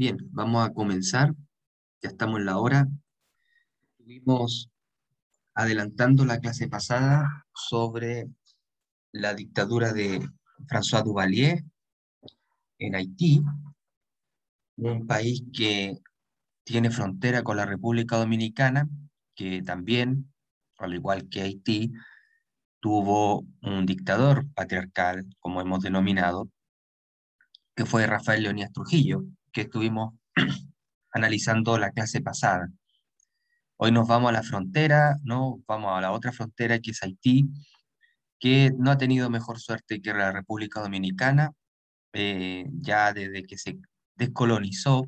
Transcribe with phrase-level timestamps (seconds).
[0.00, 1.34] Bien, vamos a comenzar.
[2.00, 2.88] Ya estamos en la hora.
[3.82, 4.70] Estuvimos
[5.52, 8.26] adelantando la clase pasada sobre
[9.12, 10.26] la dictadura de
[10.66, 11.62] François Duvalier
[12.78, 13.42] en Haití,
[14.76, 15.98] un país que
[16.64, 18.88] tiene frontera con la República Dominicana,
[19.34, 20.32] que también,
[20.78, 21.92] al igual que Haití,
[22.80, 26.48] tuvo un dictador patriarcal, como hemos denominado,
[27.76, 30.14] que fue Rafael Leonidas Trujillo, que estuvimos
[31.12, 32.68] analizando la clase pasada.
[33.76, 35.62] Hoy nos vamos a la frontera, ¿no?
[35.66, 37.48] Vamos a la otra frontera que es Haití,
[38.38, 41.52] que no ha tenido mejor suerte que la República Dominicana,
[42.12, 43.78] eh, ya desde que se
[44.16, 45.06] descolonizó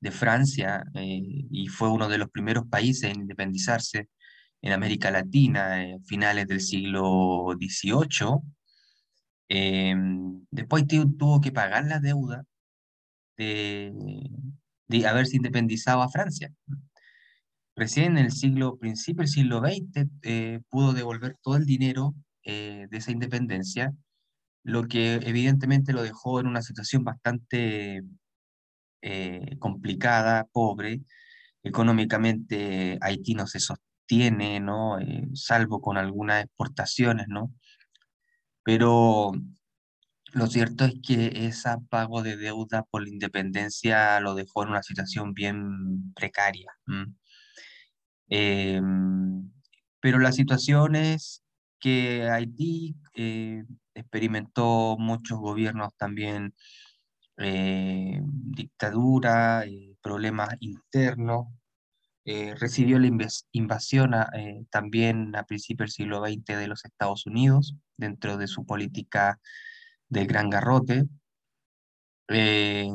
[0.00, 1.20] de Francia eh,
[1.50, 4.08] y fue uno de los primeros países en independizarse
[4.60, 8.40] en América Latina, en finales del siglo XVIII.
[9.48, 9.94] Eh,
[10.50, 12.44] después tuvo que pagar la deuda
[13.36, 13.92] de,
[14.88, 16.52] de haberse independizado a Francia.
[17.76, 22.14] Recién en el siglo, principio del siglo XX, eh, pudo devolver todo el dinero
[22.44, 23.92] eh, de esa independencia,
[24.62, 28.02] lo que evidentemente lo dejó en una situación bastante
[29.02, 31.00] eh, complicada, pobre.
[31.64, 34.98] Económicamente Haití no se sostiene, ¿no?
[35.34, 37.52] salvo con algunas exportaciones, ¿no?
[38.62, 39.32] Pero
[40.34, 44.82] lo cierto es que ese pago de deuda por la independencia lo dejó en una
[44.82, 46.72] situación bien precaria.
[48.28, 49.50] Em,
[50.00, 51.44] pero la situación es
[51.80, 56.54] que Haití eh, experimentó muchos gobiernos también,
[57.38, 61.46] eh, dictadura, eh, problemas internos,
[62.58, 63.10] recibió la
[63.52, 64.12] invasión
[64.70, 69.38] también a principios del siglo XX de los Estados Unidos dentro de su política
[70.14, 71.04] del Gran Garrote.
[72.28, 72.88] Eh,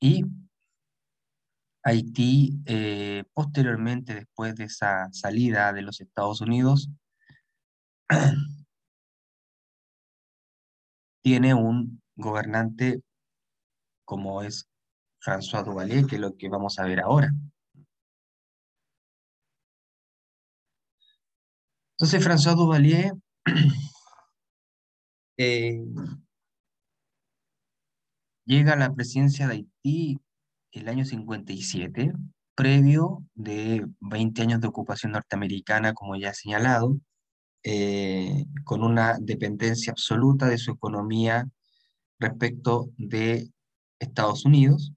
[0.00, 0.24] y
[1.82, 6.90] Haití, eh, posteriormente, después de esa salida de los Estados Unidos,
[11.22, 13.02] tiene un gobernante
[14.04, 14.68] como es
[15.20, 17.30] François Duvalier, que es lo que vamos a ver ahora.
[21.98, 23.12] Entonces, François Duvalier
[25.38, 25.80] eh,
[28.46, 30.20] Llega la presidencia de Haití
[30.72, 32.12] el año 57,
[32.54, 36.98] previo de 20 años de ocupación norteamericana, como ya he señalado,
[37.62, 41.48] eh, con una dependencia absoluta de su economía
[42.18, 43.50] respecto de
[43.98, 44.92] Estados Unidos.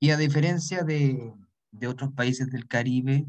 [0.00, 1.32] Y a diferencia de,
[1.70, 3.26] de otros países del Caribe,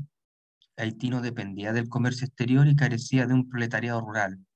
[0.78, 4.47] Haití no dependía del comercio exterior y carecía de un proletariado rural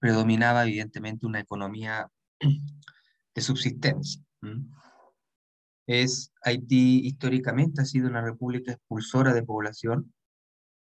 [0.00, 2.10] predominaba evidentemente una economía
[3.34, 4.22] de subsistencia.
[5.86, 10.12] Es, Haití históricamente ha sido una república expulsora de población.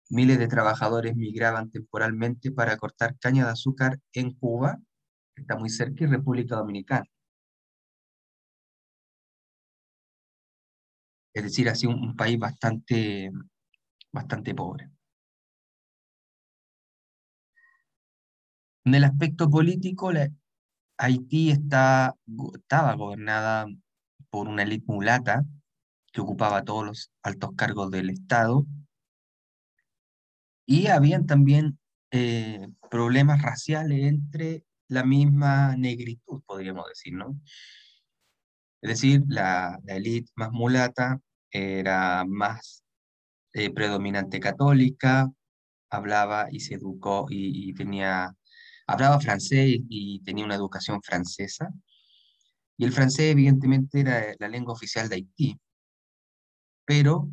[0.09, 4.77] Miles de trabajadores migraban temporalmente para cortar caña de azúcar en Cuba,
[5.35, 7.05] que está muy cerca, y República Dominicana.
[11.33, 13.31] Es decir, ha sido un, país bastante,
[14.11, 14.89] bastante pobre.
[18.87, 20.13] En el aspecto político,
[20.97, 22.15] Haití está,
[22.55, 23.67] estaba gobernada
[24.29, 25.43] por una élite mulata
[26.13, 28.65] que ocupaba todos los altos cargos del Estado
[30.65, 31.77] y habían también
[32.11, 37.37] eh, problemas raciales entre la misma negritud, podríamos decir, ¿no?
[38.81, 41.19] Es decir, la, élite más mulata
[41.51, 42.85] era más
[43.51, 45.29] eh, predominante católica,
[45.89, 48.36] hablaba y se educó y tenía
[48.87, 51.69] hablaba francés y tenía una educación francesa.
[52.77, 55.59] Y el francés evidentemente era la lengua oficial de Haití,
[56.85, 57.29] pero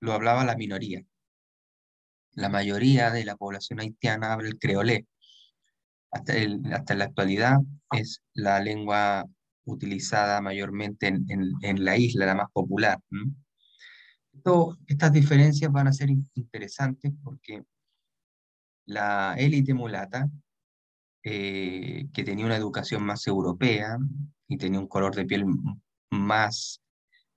[0.00, 1.04] lo hablaba la minoría.
[2.32, 5.06] La mayoría de la población haitiana habla el creolé.
[6.12, 6.34] Hasta,
[6.72, 7.58] hasta la actualidad
[7.92, 9.26] es la lengua
[9.64, 12.98] utilizada mayormente en, la isla, la más popular.
[14.86, 17.62] estas diferencias van a ser interesantes porque
[18.86, 20.28] la élite mulata
[21.22, 23.98] eh, que tenía una educación más europea
[24.48, 25.44] y tenía un color de piel
[26.10, 26.82] más,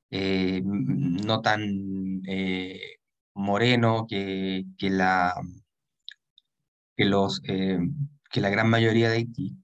[0.10, 2.98] eh, no tan eh,
[3.34, 5.36] moreno que, que, la,
[6.96, 9.58] que, los, que la gran mayoría de Haití,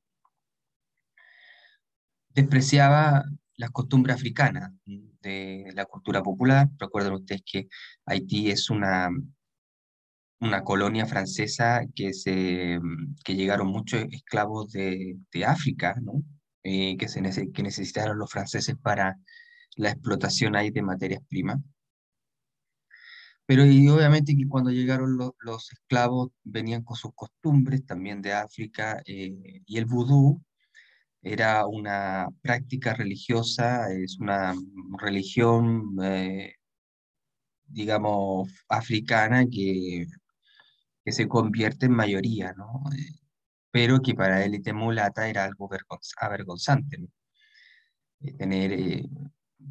[2.29, 3.23] despreciaba
[3.55, 6.69] las costumbres africanas de la cultura popular.
[6.77, 7.67] Recuerden ustedes que
[8.05, 9.09] Haití es una,
[10.41, 16.23] una colonia francesa que, se, mm, que llegaron muchos esclavos de, de África, ¿no?
[16.63, 17.21] eh, que, se
[17.51, 19.17] que necesitaron los franceses para
[19.75, 21.59] la explotación ahí de materias primas.
[23.45, 29.01] Pero y obviamente que cuando llegaron los esclavos venían con sus costumbres también de África
[29.05, 30.41] eh, y el vudú
[31.21, 34.55] era una práctica religiosa, es una
[34.99, 36.55] religión, eh,
[37.67, 40.07] digamos, africana que,
[41.09, 42.83] que se convierte en mayoría, ¿no?
[42.95, 43.19] Eh,
[43.71, 45.67] pero que para élite mulata era algo
[46.21, 47.07] avergonzante, ¿no?
[48.37, 49.07] tener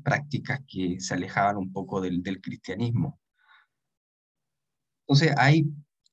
[0.02, 3.20] prácticas que se alejaban un poco del, del cristianismo.
[5.06, 5.64] Entonces, hay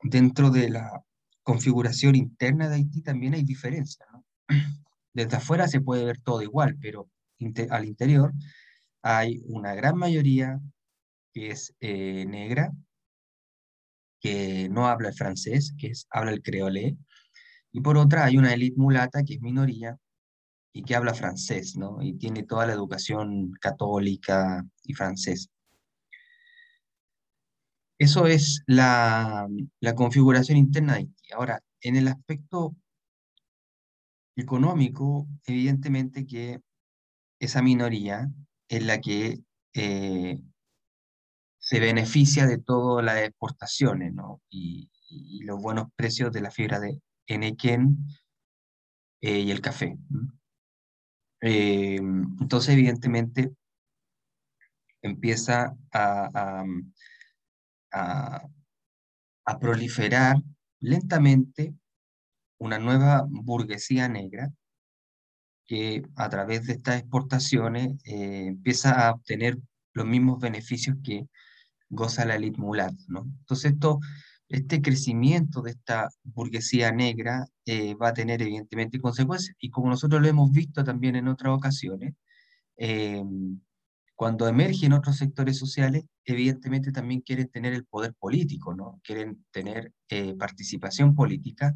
[0.04, 1.04] dentro de la
[1.42, 4.08] configuración interna de Haití también hay diferencias.
[4.12, 4.24] ¿no?
[5.14, 7.10] Desde afuera se puede ver todo igual, pero
[7.72, 8.32] al interior
[9.02, 10.60] hay una gran mayoría
[11.34, 12.72] que es eh, negra,
[14.20, 16.98] que no habla el francés, que es, habla el creolé,
[17.72, 19.98] y por otra hay una élite mulata que es minoría
[20.74, 22.02] y que habla francés, ¿no?
[22.02, 25.50] Y tiene toda la educación católica y francés.
[27.98, 29.48] Eso es la,
[29.96, 31.34] configuración interna de Haití.
[31.34, 32.76] Ahora, en el aspecto
[34.36, 36.60] económico, evidentemente que
[37.40, 38.30] esa minoría
[38.68, 39.40] es la que
[39.74, 40.40] eh,
[41.66, 44.40] se beneficia de todas las exportaciones ¿no?
[44.50, 44.88] y,
[45.42, 48.08] los buenos precios de la fibra de Enequén
[49.22, 49.98] eh, y el café.
[51.42, 53.54] Eh, entonces, evidentemente,
[55.02, 56.66] empieza a,
[57.92, 60.38] a, proliferar
[60.80, 61.74] lentamente
[62.60, 64.52] una nueva burguesía negra
[65.68, 69.58] que a través de estas exportaciones eh, empieza a obtener
[69.94, 71.28] los mismos beneficios que
[71.90, 73.04] goza la elite mulata.
[73.08, 73.22] ¿no?
[73.40, 74.00] Entonces esto,
[74.50, 80.22] este crecimiento de esta burguesía negra eh, va a tener evidentemente consecuencias y como nosotros
[80.22, 82.14] lo hemos visto también en otras ocasiones,
[82.78, 83.24] eh,
[84.16, 89.00] cuando emergen otros sectores sociales, evidentemente también quieren tener el poder político, ¿no?
[89.04, 91.76] Quieren tener eh, participación política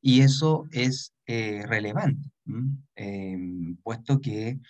[0.00, 2.30] y eso es eh, relevante,
[2.94, 4.60] em, puesto que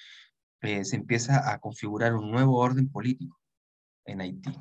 [0.62, 3.38] eh, se empieza a configurar un nuevo orden político
[4.04, 4.52] en Haití.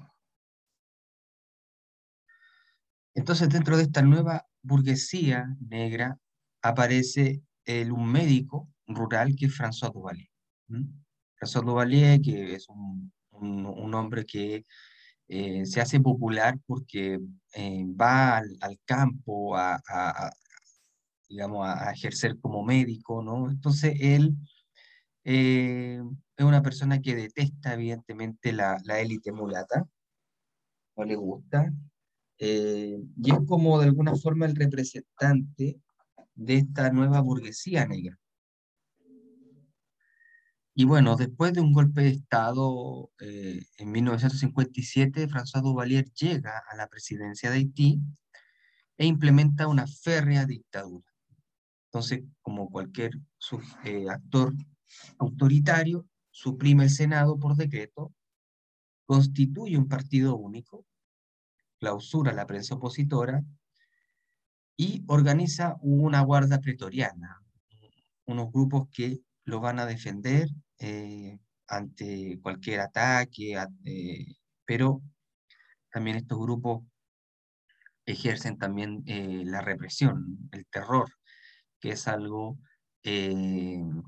[3.15, 6.17] Entonces, dentro de esta nueva burguesía negra
[6.61, 10.29] aparece el, un médico rural que es François Duvalier.
[11.35, 13.11] François Duvalier, que es un,
[13.93, 14.65] hombre que
[15.27, 17.19] eh, se hace popular porque
[17.53, 19.81] eh, va al, campo a,
[21.29, 23.49] digamos, a, ejercer como médico, ¿no?
[23.49, 24.35] Entonces él
[25.23, 26.01] eh,
[26.37, 29.87] es una persona que detesta evidentemente la, la élite mulata,
[30.95, 31.71] no le gusta,
[32.37, 35.79] y es como de alguna forma el representante
[36.35, 38.19] de esta nueva burguesía negra.
[40.75, 46.75] Y bueno, después de un golpe de Estado eh, en 1957, François Duvalier llega a
[46.75, 48.01] la presidencia de Haití
[48.97, 51.05] e implementa una férrea dictadura.
[51.89, 53.19] Entonces, como cualquier
[53.83, 54.53] eh, actor
[55.17, 58.13] autoritario, suprime el Senado por decreto,
[59.05, 60.85] constituye un partido único,
[61.79, 63.43] clausura la prensa opositora
[64.77, 67.41] y organiza una guardia pretoriana,
[68.25, 73.55] unos grupos que lo van a defender eh, ante cualquier ataque,
[74.65, 75.01] pero
[75.91, 76.83] también estos grupos
[78.05, 81.09] ejercen también eh, la represión, el terror,
[81.79, 82.57] que es algo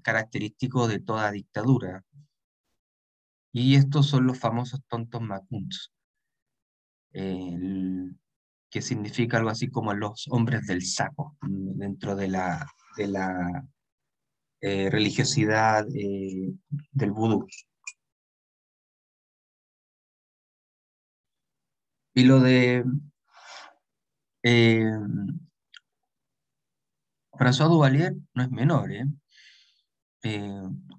[0.04, 2.04] característico de toda dictadura.
[3.52, 5.92] Y estos son los famosos tontos macuns,
[8.76, 13.66] que significa algo así como los hombres del saco mm, dentro de la, de la
[14.62, 16.54] eh, religiosidad eh,
[16.92, 17.48] del vudú.
[22.14, 22.84] Y lo de
[24.44, 24.92] eh,
[27.38, 28.90] François Duvalier no es menor.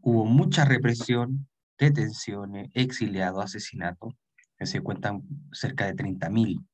[0.02, 4.14] hubo mucha represión, detenciones, exiliados, asesinatos,
[4.59, 6.64] que se cuentan cerca de 30.000.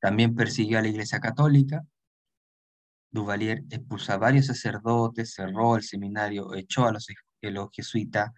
[0.00, 1.84] También persiguió a la Iglesia Católica,
[3.10, 7.06] Duvalier expulsó a varios sacerdotes, cerró el seminario, echó a los,
[7.72, 8.30] jesuitas,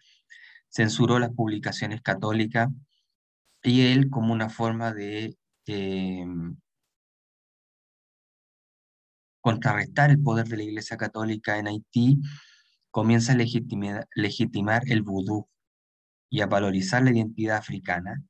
[0.69, 2.69] censuró las publicaciones católicas
[3.63, 6.57] y él como una forma de em,
[9.49, 12.21] contrarrestar el poder de la Iglesia Católica en Haití,
[12.91, 13.37] comienza a
[14.15, 15.49] legitimar el vudú
[16.29, 18.23] y a valorizar la identidad africana,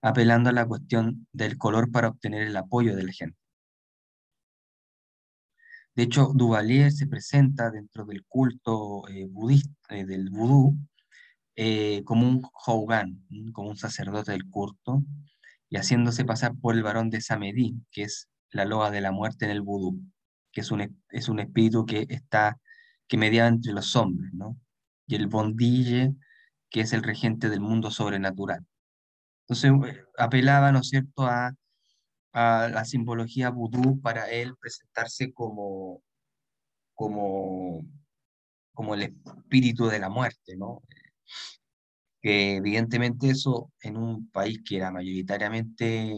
[0.00, 3.36] apelando a la cuestión del color para obtener el apoyo de la gente.
[5.96, 10.76] De hecho, Duvalier se presenta dentro del culto eh, budista, eh, del vudú
[11.56, 15.02] eh, como un Hougan, como un sacerdote del culto,
[15.68, 19.46] y haciéndose pasar por el varón de Samedi, que es la loa de la muerte
[19.46, 20.00] en el vudú,
[20.52, 22.58] que es un, es un espíritu que está,
[23.08, 24.56] que mediaba entre los hombres, ¿no?
[25.06, 26.14] Y el Bondille,
[26.70, 28.66] que es el regente del mundo sobrenatural.
[29.48, 31.52] Entonces eh, apelaba, ¿no es cierto?, a,
[32.32, 36.02] a la simbología vudú para él presentarse como,
[36.94, 37.84] como,
[38.72, 40.82] como el espíritu de la muerte, ¿no?
[42.22, 46.14] Que evidentemente eso en un país que era mayoritariamente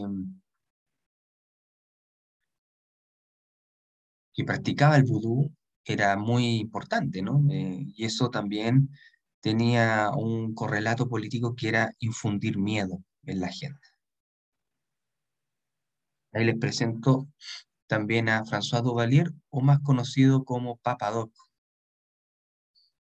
[4.33, 5.51] que practicaba el vudú
[5.85, 7.43] era muy importante, ¿no?
[7.51, 8.89] Eh, y eso también
[9.41, 13.87] tenía un correlato político que era infundir miedo en la gente.
[16.33, 17.29] Ahí les presento
[17.87, 21.31] también a François Duvalier, o más conocido como Papa Doc,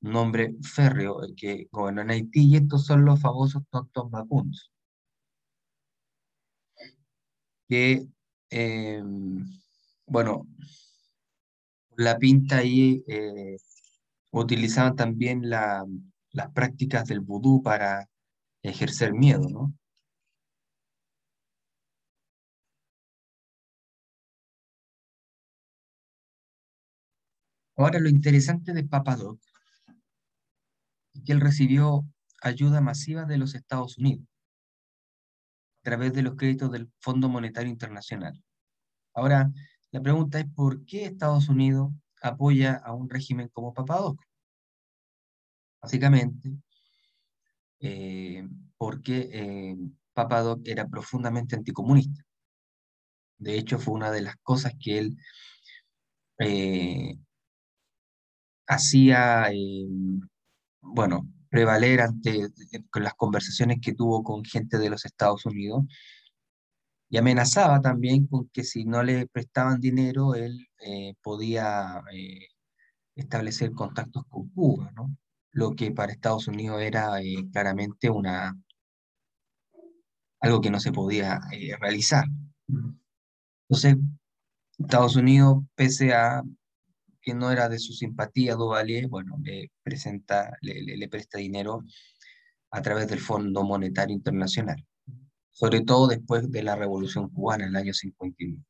[0.03, 4.73] un nombre férreo que gobernó en Haití, y estos son los famosos tontos macuns,
[7.69, 8.07] que,
[8.51, 9.45] em,
[10.07, 10.47] bueno,
[11.99, 13.57] la pinta ahí eh,
[14.31, 15.85] utilizaban también las
[16.55, 18.09] prácticas del vudú para
[18.63, 19.75] ejercer miedo, ¿no?
[27.77, 29.41] Ahora lo interesante de Papadoc
[31.15, 32.05] es que él recibió
[32.41, 34.25] ayuda masiva de los Estados Unidos
[35.81, 38.41] a través de los créditos del Fondo Monetario Internacional.
[39.15, 39.51] Ahora,
[39.91, 41.93] la pregunta es ¿por qué Estados Unidos
[42.23, 44.21] apoya a un régimen como Papadoc?
[45.81, 46.51] Básicamente,
[47.81, 49.77] eh, porque eh,
[50.13, 52.25] Papadoc era profundamente anticomunista.
[53.39, 55.17] De hecho, fue una de las cosas que él
[56.41, 57.17] eh,
[58.67, 59.49] hacía,
[60.81, 62.49] bueno, prevaler ante
[62.95, 65.85] las conversaciones que tuvo con gente de los Estados Unidos
[67.11, 72.49] y amenazaba también con que si no le prestaban dinero, él eh, podía eh,
[73.17, 75.17] establecer contactos con Cuba, ¿no?
[75.53, 78.55] Lo que para Estados Unidos era eh, claramente una,
[80.41, 81.41] algo que no se podía
[81.81, 82.27] realizar.
[83.69, 83.97] Entonces,
[84.79, 86.43] Estados Unidos, pese a
[87.23, 91.85] que no era de su simpatía Duvalier, bueno, le, presenta, le presta dinero
[92.71, 94.88] a través del Fondo Monetario Internacional
[95.59, 98.65] sobre todo después de la Revolución Cubana en el año 51.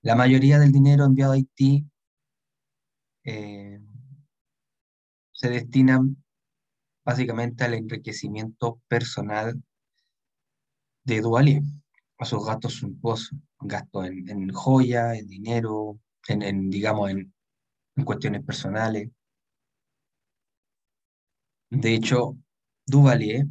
[0.00, 1.84] La mayoría del dinero enviado a Haití
[3.24, 3.78] eh,
[5.32, 6.00] se destina
[7.04, 9.62] básicamente al enriquecimiento personal
[11.04, 11.62] de Duvalier,
[12.16, 17.34] a sus gastos suntuosos, gastos en, en joya, en dinero, en, digamos, en,
[17.96, 19.10] en cuestiones personales.
[21.68, 22.38] De hecho,
[22.86, 23.44] Duvalier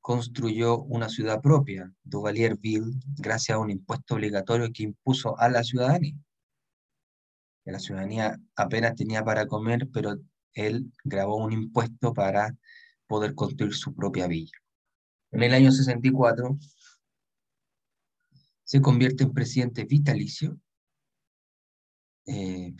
[0.00, 6.16] construyó una ciudad propia, Duvalierville, gracias a un impuesto obligatorio que impuso a la ciudadanía.
[7.64, 10.16] La ciudadanía apenas tenía para comer, pero
[10.54, 12.56] él grabó un impuesto para
[13.06, 14.56] poder construir su propia villa.
[15.30, 16.58] En el año 64
[18.64, 20.58] se convierte en presidente vitalicio,
[22.26, 22.74] eh,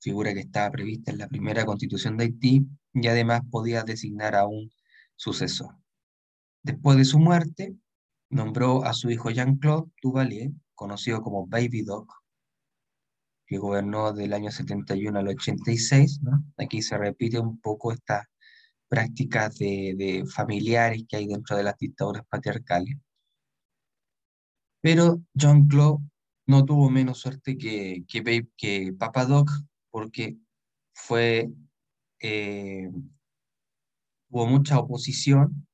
[0.00, 4.46] figura que estaba prevista en la primera constitución de Haití, y además podía designar a
[4.46, 4.70] un
[5.16, 5.74] sucesor.
[6.66, 7.76] Después de su muerte,
[8.28, 12.12] nombró a su hijo Jean-Claude Duvalier, conocido como Baby Doc,
[13.46, 16.18] que gobernó del año 71 al 86.
[16.56, 18.26] Aquí se repite un poco estas
[18.88, 22.96] prácticas de, familiares que hay dentro de las dictaduras patriarcales.
[24.80, 26.04] Pero Jean-Claude
[26.46, 29.52] no tuvo menos suerte que, que, que Papa Doc,
[29.88, 30.36] porque
[30.92, 31.48] fue,
[32.20, 32.90] eh,
[34.30, 35.64] hubo mucha oposición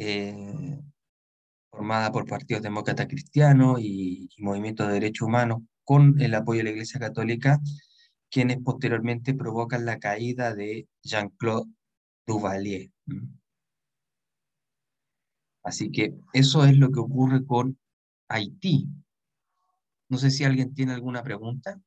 [0.00, 0.80] eh,
[1.70, 6.70] formada por partidos demócratas cristianos y, movimientos de derechos humanos, con el apoyo de la
[6.70, 7.60] Iglesia Católica,
[8.30, 11.70] quienes posteriormente provocan la caída de Jean-Claude
[12.26, 12.90] Duvalier.
[15.62, 17.78] Así que eso es lo que ocurre con
[18.28, 18.88] Haití.
[20.08, 21.78] No sé si alguien tiene alguna pregunta.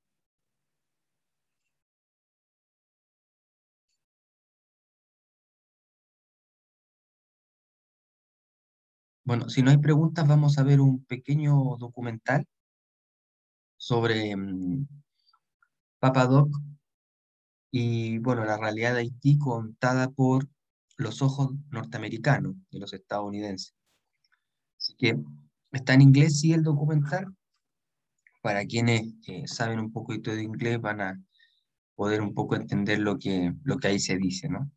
[9.26, 12.46] Bueno, si no hay preguntas, vamos a ver un pequeño documental
[13.78, 14.86] sobre mm,
[16.00, 16.50] Papadoc
[17.72, 20.50] y, bueno, la realidad de Haití contada por
[20.98, 23.74] los ojos norteamericanos de los estadounidenses.
[24.78, 25.18] Así que
[25.72, 27.34] está en inglés, sí, el documental,
[28.42, 31.24] para quienes eh, saben un poquito de inglés van a
[31.96, 34.70] poder un poco entender lo que, lo que ahí se dice, ¿no?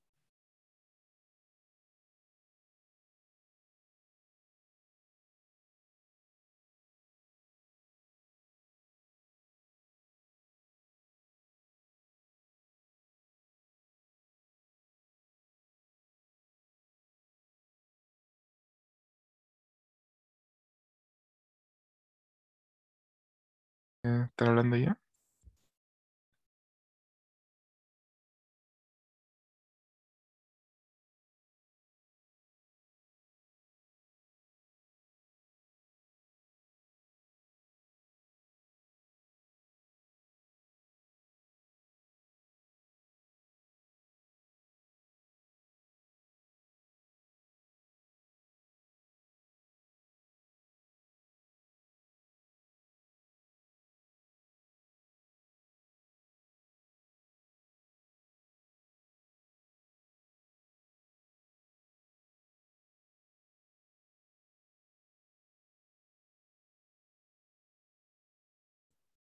[24.07, 24.99] ¿Están hablando ya?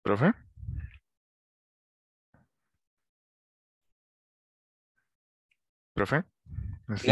[0.09, 0.33] ¿Profe?
[5.93, 6.25] ¿Profe?
[6.87, 7.09] Así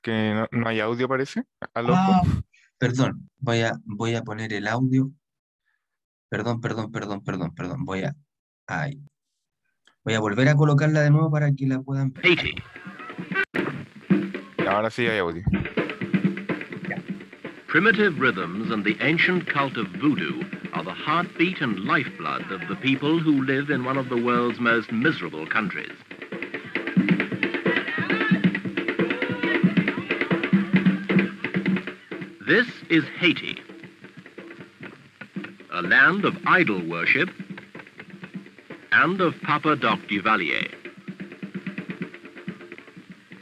[0.00, 1.42] que no, no hay audio parece.
[1.74, 1.94] ¿Aló?
[1.96, 2.22] Ah,
[2.78, 5.10] perdón, voy a, voy a poner el audio.
[6.28, 7.84] Perdón, perdón, perdón, perdón, perdón.
[7.84, 8.14] Voy a,
[8.68, 9.02] ahí.
[10.04, 12.24] Voy a volver a colocarla de nuevo para que la puedan ver.
[12.24, 12.54] Haiti.
[14.68, 15.42] Ahora sí hay audio.
[17.66, 22.76] Primitive rhythms and the ancient cult of voodoo are the heartbeat and lifeblood of the
[22.76, 25.90] people who live in one of the world's most miserable countries.
[32.46, 33.58] This is Haiti,
[35.72, 37.28] a land of idol worship
[38.92, 40.72] and of Papa Doc Duvalier.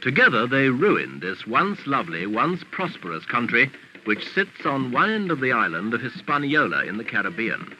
[0.01, 3.71] Together they ruined this once lovely, once prosperous country
[4.07, 7.75] which sits on one end of the island of Hispaniola in the Caribbean.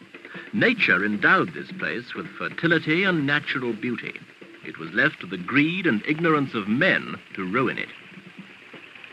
[0.52, 4.14] Nature endowed this place with fertility and natural beauty.
[4.66, 7.88] It was left to the greed and ignorance of men to ruin it.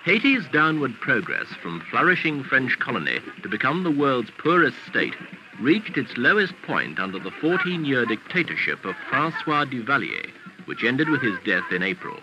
[0.05, 5.15] Haiti's downward progress from flourishing French colony to become the world's poorest state
[5.61, 10.33] reached its lowest point under the 14-year dictatorship of Francois Duvalier,
[10.65, 12.19] which ended with his death in April.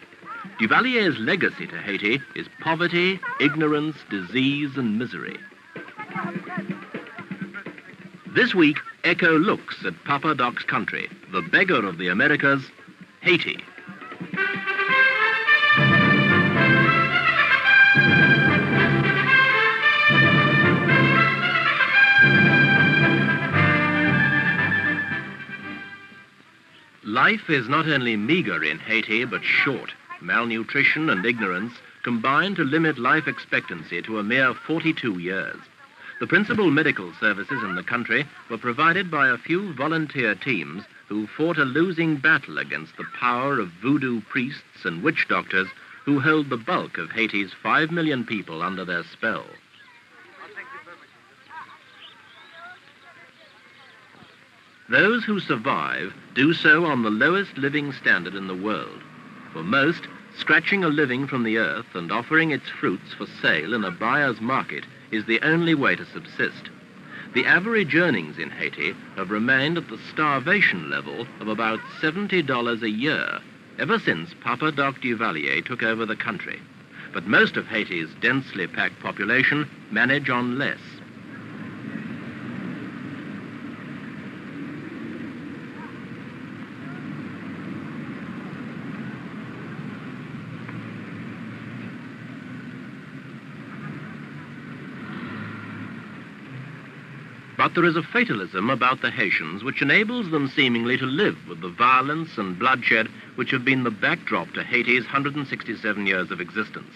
[0.60, 5.38] Duvalier's legacy to Haiti is poverty, ignorance, disease, and misery.
[8.28, 12.64] This week, Echo looks at Papa Doc's country, the beggar of the Americas,
[13.22, 13.58] Haiti.
[27.04, 29.92] Life is not only meager in Haiti, but short.
[30.22, 35.58] Malnutrition and ignorance combine to limit life expectancy to a mere 42 years.
[36.20, 41.26] The principal medical services in the country were provided by a few volunteer teams who
[41.26, 45.68] fought a losing battle against the power of voodoo priests and witch doctors
[46.06, 49.46] who held the bulk of Haiti's 5 million people under their spell.
[54.90, 59.02] Those who survive do so on the lowest living standard in the world.
[59.54, 63.84] For most, scratching a living from the earth and offering its fruits for sale in
[63.84, 66.70] a buyer's market is the only way to subsist.
[67.34, 72.90] The average earnings in Haiti have remained at the starvation level of about $70 a
[72.90, 73.40] year
[73.80, 76.62] ever since Papa Doc Duvalier took over the country.
[77.14, 80.80] But most of Haiti's densely packed population manage on less.
[97.62, 101.62] But there is a fatalism about the Haitians which enables them seemingly to live with
[101.62, 106.96] the violence and bloodshed which have been the backdrop to Haiti's 167 years of existence.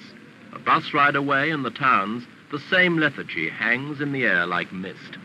[0.54, 4.73] A bus ride away in the towns, the same lethargy hangs in the air like
[4.73, 5.19] mist.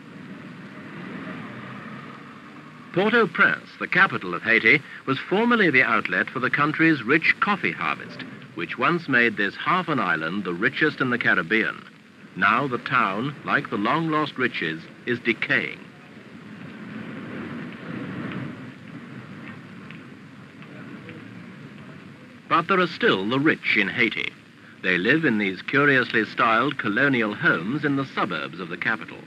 [2.93, 8.21] Port-au-Prince, the capital of Haiti, was formerly the outlet for the country's rich coffee harvest,
[8.53, 11.81] which once made this half an island the richest in the Caribbean.
[12.35, 15.79] Now the town, like the long-lost riches, is decaying.
[22.47, 24.31] But there are still the rich in Haiti.
[24.83, 29.19] They live in these curiously styled colonial homes in the suburbs of the capital.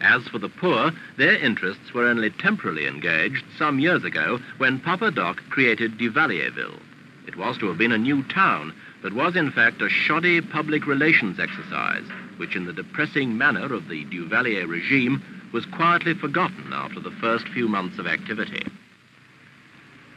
[0.00, 5.12] As for the poor, their interests were only temporarily engaged some years ago when Papa
[5.12, 6.80] Doc created Duvalierville.
[7.26, 10.86] It was to have been a new town, but was in fact a shoddy public
[10.86, 12.04] relations exercise,
[12.36, 17.46] which in the depressing manner of the Duvalier regime was quietly forgotten after the first
[17.48, 18.64] few months of activity.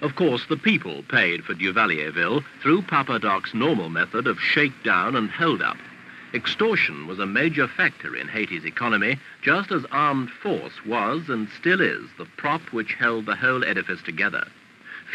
[0.01, 5.31] Of course, the people paid for Duvalierville through Papa Doc's normal method of shakedown and
[5.31, 5.77] hold-up.
[6.33, 11.81] Extortion was a major factor in Haiti's economy, just as armed force was and still
[11.81, 14.45] is the prop which held the whole edifice together.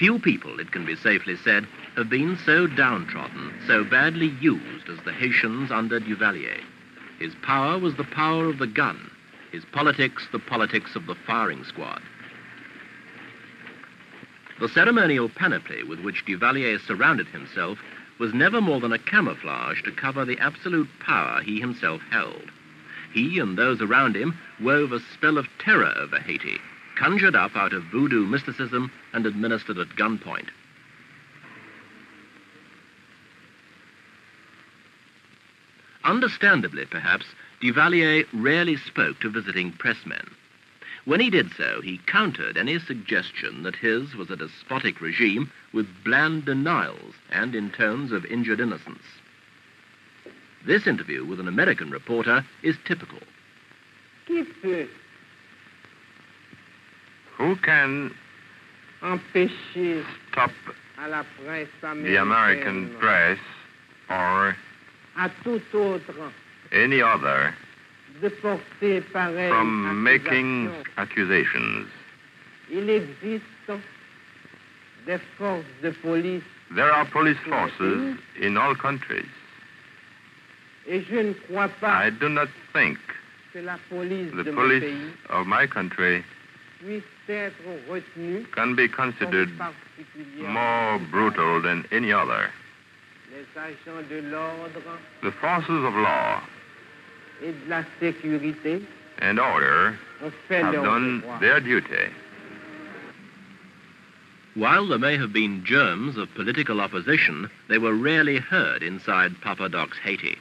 [0.00, 4.98] Few people, it can be safely said, have been so downtrodden, so badly used as
[5.04, 6.58] the Haitians under Duvalier.
[7.18, 9.10] His power was the power of the gun,
[9.52, 12.00] his politics the politics of the firing squad.
[14.58, 17.78] The ceremonial panoply with which Duvalier surrounded himself
[18.18, 22.50] was never more than a camouflage to cover the absolute power he himself held.
[23.12, 26.58] He and those around him wove a spell of terror over Haiti,
[27.00, 30.48] conjured up out of voodoo mysticism and administered at gunpoint.
[36.04, 37.24] Understandably, perhaps,
[37.62, 40.28] Duvalier rarely spoke to visiting pressmen.
[41.06, 46.04] When he did so, he countered any suggestion that his was a despotic regime with
[46.04, 49.04] bland denials and in tones of injured innocence.
[50.66, 53.20] This interview with an American reporter is typical.
[54.26, 54.46] Peut
[57.40, 58.14] who can
[60.30, 60.50] stop
[62.04, 63.38] the American press
[64.10, 64.54] or
[66.70, 67.54] any other
[68.20, 71.88] from making accusations?
[76.76, 79.30] There are police forces in all countries.
[81.82, 82.98] I do not think
[83.54, 86.22] the police of my country
[88.52, 89.50] can be considered
[90.38, 92.50] more brutal than any other.
[95.22, 96.42] The forces of law
[99.18, 99.98] and order
[100.48, 102.10] have done their duty.
[104.54, 109.68] While there may have been germs of political opposition, they were rarely heard inside Papa
[109.68, 110.38] Doc's Haiti.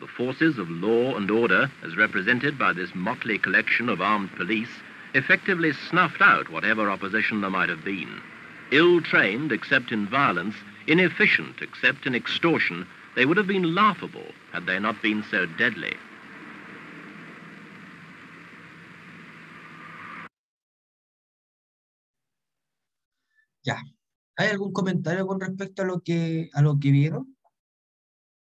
[0.00, 4.70] The forces of law and order, as represented by this motley collection of armed police,
[5.14, 8.20] effectively snuffed out whatever opposition there might have been.
[8.72, 10.54] Ill-trained except in violence,
[10.86, 15.94] inefficient except in extortion, they would have been laughable had they not been so deadly.
[23.64, 23.82] Ya.
[24.36, 27.36] ¿Hay algún comentario con respecto a lo que, a lo que vieron?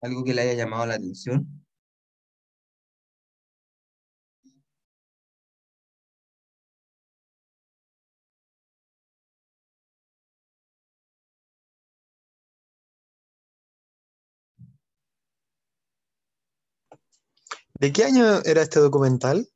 [0.01, 1.65] ¿Algo que le haya llamado la atención?
[17.79, 19.47] ¿De qué año era este documental?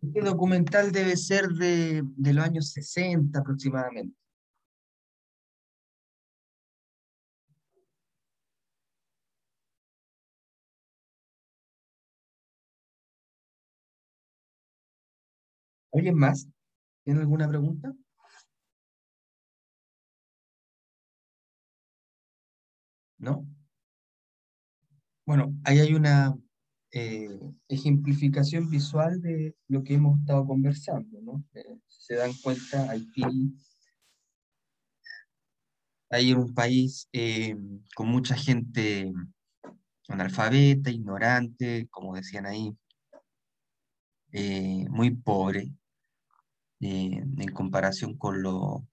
[0.00, 4.16] Este documental debe ser de, los años 60 aproximadamente.
[15.92, 16.46] ¿Alguien más?
[17.04, 17.92] ¿Tiene alguna pregunta?
[23.18, 23.44] ¿No?
[25.24, 26.36] Bueno, ahí hay una
[26.92, 31.44] eh, ejemplificación visual de lo que hemos estado conversando, ¿no?
[31.54, 33.22] Eh, se dan cuenta, Haití
[36.10, 37.56] hay un país eh,
[37.94, 39.12] con mucha gente
[40.08, 42.76] analfabeta, ignorante, como decían ahí,
[44.32, 45.72] eh, muy pobre
[46.78, 48.86] en comparación con lo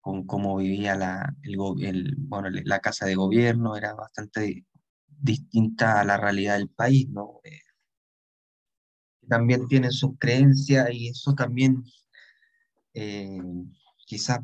[0.00, 1.34] con cómo vivía la,
[2.16, 4.64] bueno, la casa de gobierno, era bastante
[5.18, 7.40] distinta a la realidad del país, ¿no?
[7.44, 7.60] Eh,
[9.28, 11.84] también tienen sus creencias y eso también
[12.94, 13.40] eh,
[14.06, 14.42] quizá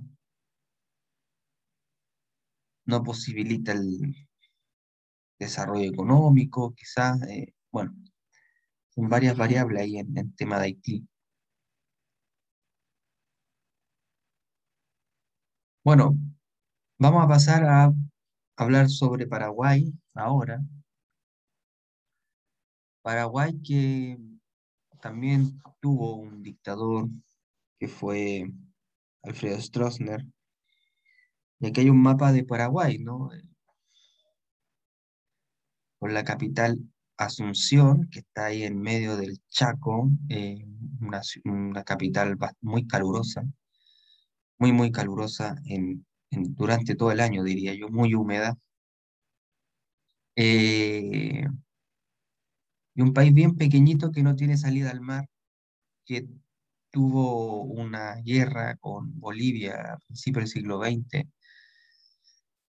[2.87, 4.15] no posibilita el
[5.39, 7.95] desarrollo económico, quizás, eh, bueno,
[8.95, 11.09] son varias variables ahí en el tema de Haití.
[15.85, 16.17] Bueno,
[16.99, 17.93] vamos a pasar a
[18.57, 20.61] hablar sobre Paraguay ahora.
[23.03, 24.19] Paraguay que
[25.01, 27.09] también tuvo un dictador
[27.79, 28.51] que fue
[29.23, 30.25] Alfredo Stroessner.
[31.61, 33.31] Y aquí hay un mapa de Paraguay, ¿no?
[35.99, 36.79] Con la capital
[37.19, 40.67] Asunción, que está ahí en medio del Chaco, eh,
[41.01, 43.43] una, una capital muy calurosa,
[44.59, 48.57] muy, muy calurosa en, durante todo el año, diría yo, muy húmeda.
[50.37, 51.47] Eh,
[52.95, 55.29] y un país bien pequeñito que no tiene salida al mar,
[56.07, 56.29] que
[56.91, 61.29] tuvo una guerra con Bolivia a principios del siglo XX,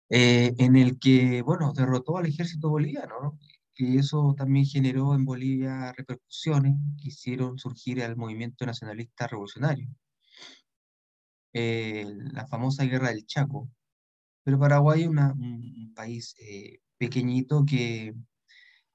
[0.10, 3.40] eh, en el que, bueno, derrotó al ejército boliviano, ¿no?
[3.74, 9.90] Que eso también generó en Bolivia repercusiones que hicieron surgir al movimiento nacionalista revolucionario,
[11.56, 13.70] eh, la famosa Guerra del Chaco.
[14.44, 18.14] Pero Paraguay es un, país eh, pequeñito que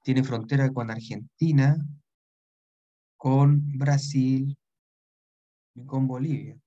[0.03, 1.77] tiene frontera con Argentina,
[3.17, 4.57] con Brasil
[5.75, 6.57] y con Bolivia.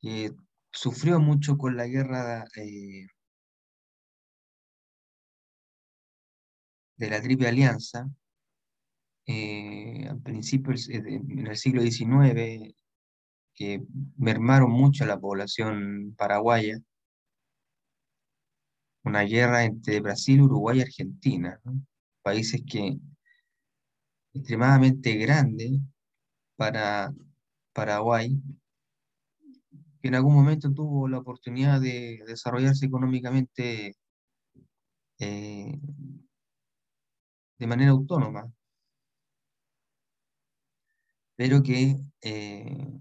[0.00, 0.32] que
[0.72, 3.06] sufrió mucho con la guerra eh,
[6.96, 8.08] de la Triple Alianza,
[9.30, 12.74] eh, al principio de- en el siglo XIX,
[13.54, 13.82] que
[14.16, 16.78] mermaron mucho la población paraguaya,
[19.04, 21.60] una guerra entre Brasil, Uruguay y Argentina.
[22.22, 22.98] Países que
[24.34, 25.80] extremadamente grandes
[26.56, 27.12] para
[27.72, 28.36] Paraguay,
[30.00, 33.96] que en algún momento tuvo la oportunidad de desarrollarse económicamente
[35.18, 35.78] eh,
[37.58, 38.50] de manera autónoma,
[41.40, 43.00] pero que eh,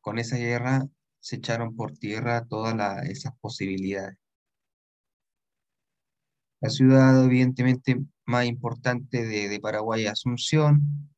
[0.00, 0.86] con esa guerra
[1.20, 4.16] se echaron por tierra todas la- esas posibilidades.
[6.60, 11.10] La ciudad, evidentemente, más importante de, Paraguay es Asunción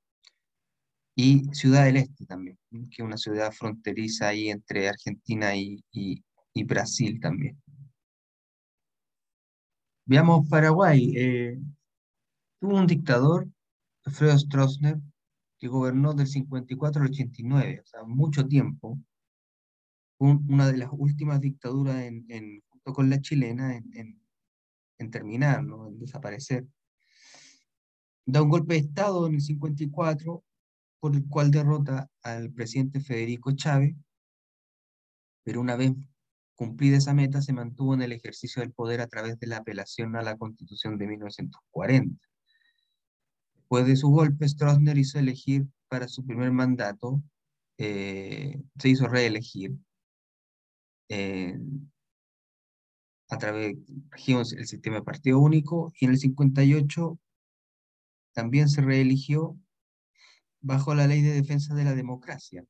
[1.14, 6.24] y Ciudad del Este también, que es una ciudad fronteriza ahí entre Argentina y, y-
[6.54, 7.60] y Brasil también.
[10.06, 11.12] Veamos Paraguay.
[11.16, 11.58] eh,
[12.60, 13.48] tuvo un dictador,
[14.06, 14.98] Alfredo Stroessner,
[15.60, 18.98] que gobernó del 54 al 89, o sea, mucho tiempo.
[20.18, 24.20] Un- una de las últimas dictaduras en, junto con la chilena en, en-
[24.98, 25.88] en terminar, ¿no?
[25.88, 26.66] En desaparecer.
[28.26, 30.44] Da un golpe de Estado en el 54,
[31.00, 33.94] por el cual derrota al presidente Federico Chávez,
[35.42, 35.92] pero una vez
[36.54, 40.14] cumplida esa meta, se mantuvo en el ejercicio del poder a través de la apelación
[40.16, 42.29] a la Constitución de 1940.
[43.70, 47.22] Después de su golpe, Stroessner hizo elegir para su primer mandato,
[47.78, 49.76] eh, se hizo reelegir
[51.08, 51.56] eh,
[53.28, 57.16] a través del sistema de partido único y en el 58
[58.32, 59.56] también se reeligió
[60.60, 62.64] bajo la ley de defensa de la democracia,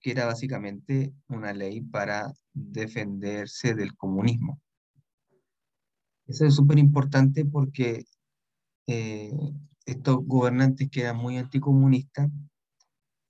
[0.00, 4.62] que era básicamente una ley para defenderse del comunismo.
[6.26, 8.06] Eso es súper importante porque
[8.86, 9.30] eh,
[9.90, 12.28] estos gobernantes que eran muy anticomunistas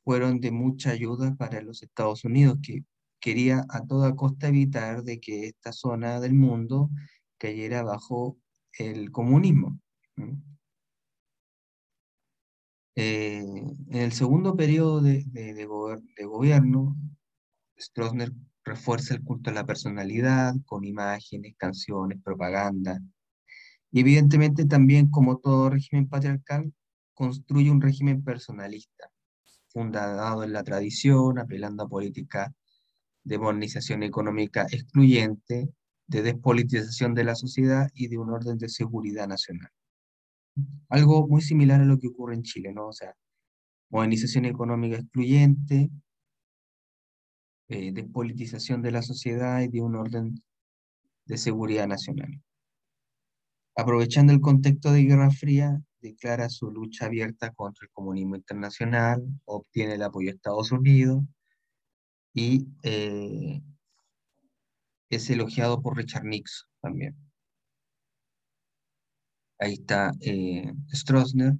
[0.04, 2.84] fueron de mucha ayuda para los Estados Unidos, que
[3.20, 6.90] quería a toda costa evitar de que esta zona del mundo
[7.38, 8.38] cayera bajo
[8.78, 9.78] el comunismo.
[12.96, 16.96] Eh, en el segundo periodo de, de gobierno,
[17.78, 18.32] Stroessner
[18.64, 23.00] refuerza el culto a la personalidad con imágenes, canciones, propaganda.
[23.90, 26.72] Y evidentemente también, como todo régimen patriarcal,
[27.14, 29.10] construye un régimen personalista,
[29.68, 32.50] fundado en la tradición, apelando a políticas
[33.24, 35.68] de modernización económica excluyente,
[36.06, 39.70] de despolitización de la sociedad y de un orden de seguridad nacional.
[40.88, 42.88] Algo muy similar a lo que ocurre en Chile, ¿no?
[42.88, 43.14] O sea,
[43.90, 45.90] modernización económica excluyente,
[47.68, 50.42] eh, despolitización de la sociedad y de un orden
[51.26, 52.42] de seguridad nacional.
[53.78, 59.94] Aprovechando el contexto de Guerra Fría, declara su lucha abierta contra el comunismo internacional, obtiene
[59.94, 61.22] el apoyo de Estados Unidos
[62.34, 63.62] y eh,
[65.10, 67.16] es elogiado por Richard Nixon también.
[69.60, 71.52] Ahí está eh, Stroessner.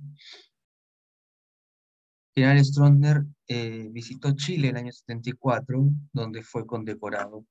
[2.34, 7.46] General Stroessner eh, visitó Chile en el año 74, donde fue condecorado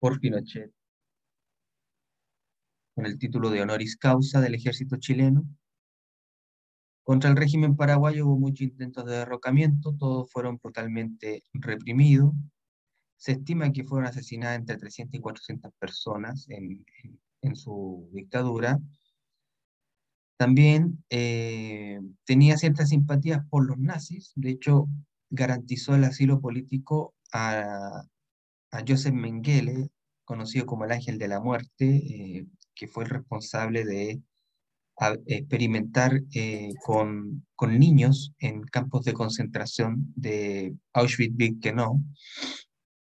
[0.00, 0.72] por Pinochet
[2.98, 5.44] con el título de honoris causa del ejército chileno.
[7.04, 12.32] Contra el régimen paraguayo hubo muchos intentos de derrocamiento, todos fueron brutalmente reprimidos.
[13.16, 16.84] Se estima que fueron asesinadas entre 300 y 400 personas en,
[17.42, 18.80] en- su dictadura.
[20.36, 24.88] También eh, tenía ciertas simpatías por los nazis, de hecho
[25.30, 28.02] garantizó el asilo político a,
[28.72, 29.88] a Joseph Mengele,
[30.24, 32.46] conocido como el Ángel de la Muerte, eh,
[32.78, 34.22] que fue el responsable de
[35.26, 42.00] experimentar eh, con, con niños en campos de concentración de Auschwitz-Birkenau,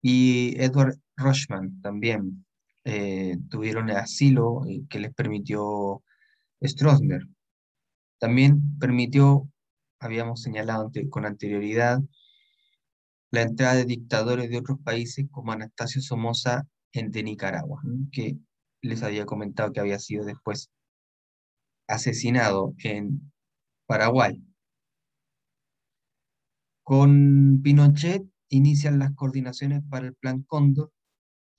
[0.01, 2.47] y Edward Rushman también
[2.85, 6.03] eh, tuvieron el asilo eh, que les permitió
[6.63, 7.27] Stroessner.
[8.19, 9.51] También permitió,
[10.01, 12.01] habíamos señalado ante- con anterioridad,
[13.31, 18.39] la entrada de dictadores de otros países como Anastasio Somoza en, de Nicaragua, que
[18.83, 20.71] les había comentado que había sido después
[21.87, 23.33] asesinado en
[23.87, 24.43] Paraguay.
[26.83, 30.93] Con Pinochet inician las coordinaciones para el Plan Cóndor,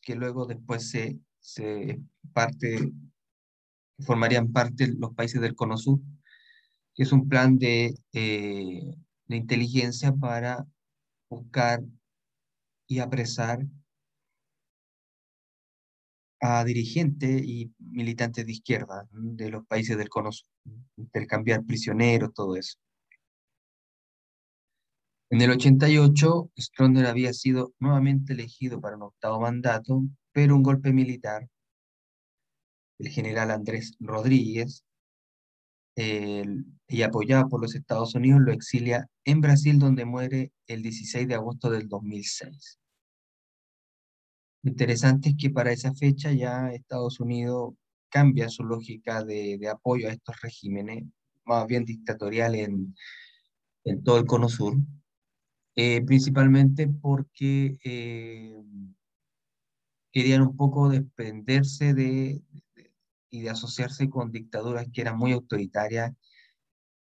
[0.02, 2.00] que luego después se, se
[2.34, 2.92] parte,
[4.00, 6.00] formarían parte los países del Cono Sur,
[6.96, 8.96] que es un plan de, eh,
[9.28, 10.66] de inteligencia para
[11.30, 11.82] buscar
[12.88, 13.66] y apresar
[16.42, 19.34] a dirigentes y militantes de izquierda ¿no?
[19.34, 20.30] de los países del Cono
[20.98, 22.78] intercambiar prisioneros, todo eso.
[25.32, 30.92] En el 88, Stroessner había sido nuevamente elegido para un octavo mandato, pero un golpe
[30.92, 31.48] militar,
[32.98, 34.84] el general Andrés Rodríguez,
[35.96, 41.36] y apoyado por los Estados Unidos, lo exilia en Brasil, donde muere el 16 de
[41.36, 42.79] agosto del 2006.
[44.64, 47.74] Lo interesante es que para esa fecha ya Estados Unidos
[48.10, 51.04] cambia su lógica de, de apoyo a estos regímenes,
[51.46, 52.96] más bien dictatoriales en,
[53.86, 54.76] en todo el Cono Sur,
[55.76, 58.62] eh, principalmente porque eh,
[60.12, 62.42] querían un poco desprenderse de,
[62.76, 62.92] de-
[63.32, 66.14] y de asociarse con dictaduras que eran muy autoritarias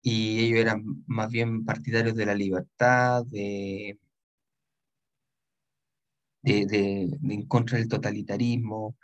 [0.02, 4.00] y ellos eran más bien partidarios de la libertad, de,
[6.42, 8.98] de, de- de en contra del totalitarismo.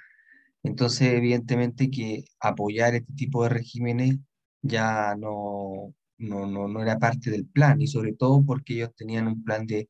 [0.63, 4.17] Entonces, evidentemente que apoyar este tipo de regímenes
[4.61, 9.27] ya no, no, no, no era parte del plan, y sobre todo porque ellos tenían
[9.27, 9.87] un plan de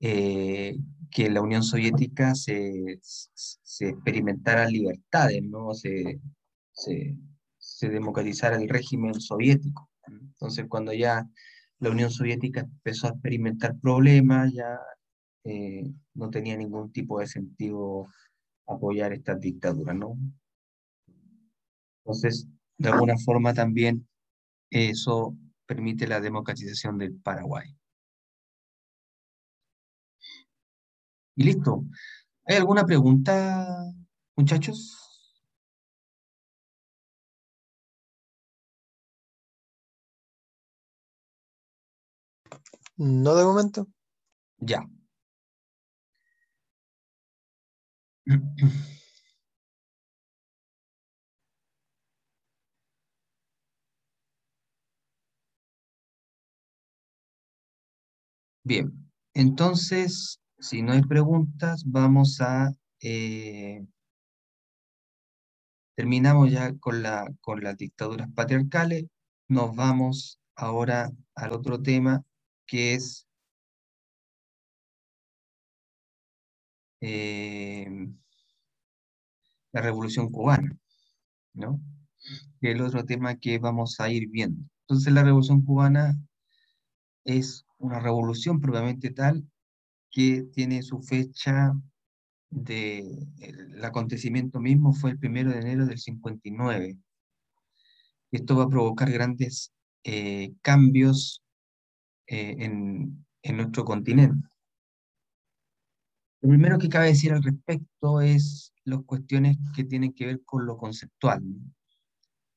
[0.00, 0.76] eh,
[1.10, 5.74] que la Unión Soviética se, se experimentara libertades, ¿no?
[5.74, 6.20] Se,
[6.72, 7.16] se,
[7.58, 9.90] se democratizara el régimen soviético.
[10.08, 11.28] Entonces, cuando ya
[11.78, 14.78] la Unión Soviética empezó a experimentar problemas, ya
[15.44, 18.06] eh, no tenía ningún tipo de sentido
[18.66, 20.16] apoyar estas dictaduras, ¿no?
[22.04, 22.46] Entonces,
[22.78, 24.06] de alguna forma también
[24.70, 27.76] eso permite la democratización del Paraguay.
[31.36, 31.84] Y listo.
[32.46, 33.66] ¿Hay alguna pregunta,
[34.36, 34.96] muchachos?
[42.96, 43.88] No de momento.
[44.58, 44.86] Ya.
[58.62, 58.92] Bien,
[59.34, 62.72] entonces, si no hay preguntas, vamos a...
[63.00, 63.84] eh,
[65.94, 69.04] terminamos ya con la, con las dictaduras patriarcales.
[69.48, 72.22] Nos vamos ahora al otro tema,
[72.66, 73.26] que es
[77.00, 77.88] eh,
[79.72, 80.76] la Revolución Cubana,
[81.54, 81.80] ¿no?
[82.60, 84.62] Es el otro tema que vamos a ir viendo.
[84.82, 86.16] Entonces, la Revolución Cubana
[87.24, 89.44] es una revolución propiamente tal
[90.10, 91.72] que tiene su fecha
[92.50, 96.98] de, el acontecimiento mismo fue el primero de enero del 59.
[98.32, 99.72] Esto va a provocar grandes
[100.04, 101.42] eh, cambios
[102.26, 104.48] eh, en, en nuestro continente.
[106.42, 110.64] Lo primero que cabe decir al respecto es las cuestiones que tienen que ver con
[110.64, 111.42] lo conceptual.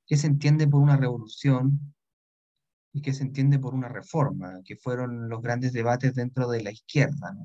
[0.05, 1.93] ¿Qué se entiende por una revolución
[2.93, 4.61] y qué se entiende por una reforma?
[4.63, 7.35] Que fueron los grandes debates dentro de la izquierda.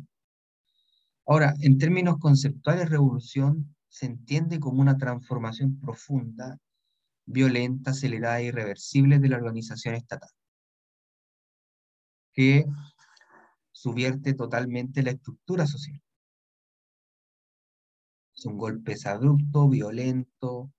[1.27, 6.59] Ahora, en términos conceptuales, revolución se entiende como una transformación profunda,
[7.26, 10.30] violenta, acelerada e irreversible de la organización estatal,
[12.32, 12.64] que
[13.72, 16.01] subvierte totalmente la estructura social.
[18.39, 20.70] Es un golpe abrupto, violento,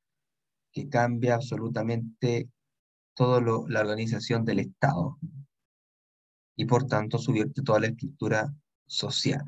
[0.71, 2.49] que cambia absolutamente
[3.13, 5.17] toda la organización del Estado
[6.55, 8.55] y por tanto subvierte toda la estructura
[8.85, 9.43] social.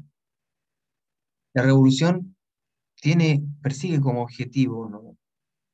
[1.53, 2.35] La revolución
[2.95, 5.15] tiene, persigue como objetivo.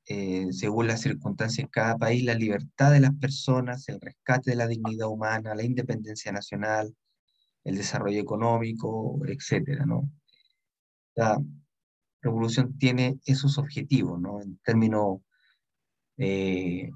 [0.06, 4.58] Eh, según las circunstancias en cada país, la libertad de las personas, el rescate de
[4.58, 6.96] la dignidad humana, la independencia nacional,
[7.64, 10.08] el desarrollo económico, etcétera, ¿no?
[12.22, 14.42] Revolución tiene esos objetivos, ¿no?
[14.42, 15.20] En términos
[16.18, 16.90] eh,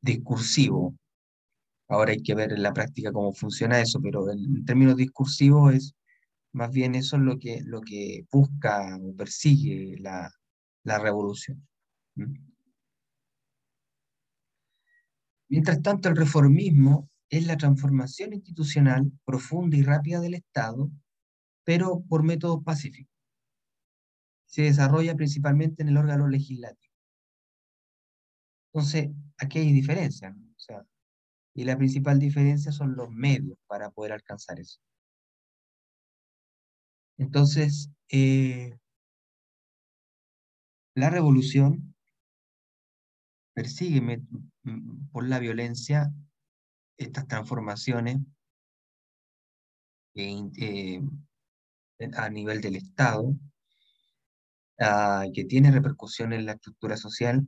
[0.00, 0.94] discursivo.
[1.88, 5.94] Ahora hay que ver en la práctica cómo funciona eso, pero en, términos discursivos es
[6.52, 10.30] más bien eso es lo que, lo que busca o persigue la,
[10.84, 11.66] la revolución.
[15.48, 20.90] Mientras tanto, el reformismo es la transformación institucional profunda y rápida del Estado,
[21.64, 23.17] pero por métodos pacíficos.
[24.48, 26.92] Se desarrolla principalmente en el órgano legislativo.
[28.72, 30.46] Entonces, aquí hay diferencias, ¿no?
[30.46, 30.84] O sea,
[31.54, 34.80] y la principal diferencia son los medios para poder alcanzar eso.
[37.18, 38.78] Entonces, eh,
[40.94, 41.94] la revolución
[43.54, 44.26] persigue met-
[44.64, 46.12] m- por la violencia
[46.98, 48.18] estas transformaciones
[50.14, 51.00] eh,
[52.16, 53.34] a nivel del Estado,
[54.80, 57.46] ah, que tiene repercusión en la estructura social,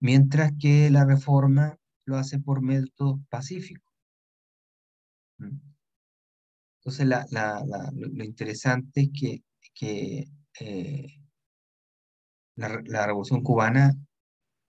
[0.00, 3.92] mientras que la reforma lo hace por métodos pacíficos.
[5.38, 5.58] ¿Mm?
[6.78, 9.10] Entonces, lo, interesante es
[9.74, 10.28] que,
[10.60, 11.06] eh,
[12.56, 13.94] la revolución cubana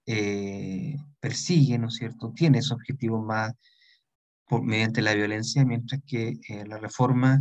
[0.06, 3.54] eh, persigue, ¿no es cierto?, tiene esos objetivos más
[4.48, 7.40] por, mediante la violencia, mientras que eh, la reforma,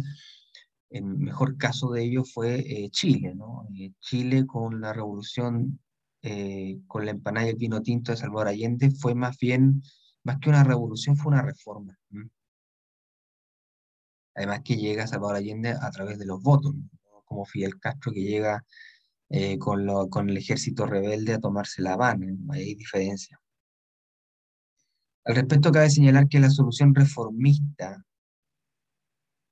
[0.91, 3.67] el mejor caso de ello fue eh, Chile, ¿no?
[3.79, 5.81] Eh, Chile con la revolución,
[6.23, 9.83] eh, con la empanada y el vino tinto de Salvador Allende, fue más bien,
[10.25, 11.97] más que una revolución, fue una reforma.
[14.35, 16.75] Además que llega Salvador Allende a través de los votos.
[17.25, 18.65] Como Fidel Castro que llega
[19.61, 22.53] con, lo- con el ejército rebelde a tomarse La Habana, ¿no?
[22.53, 23.41] Hay diferencia.
[25.25, 28.05] Al respecto, cabe señalar que la solución reformista,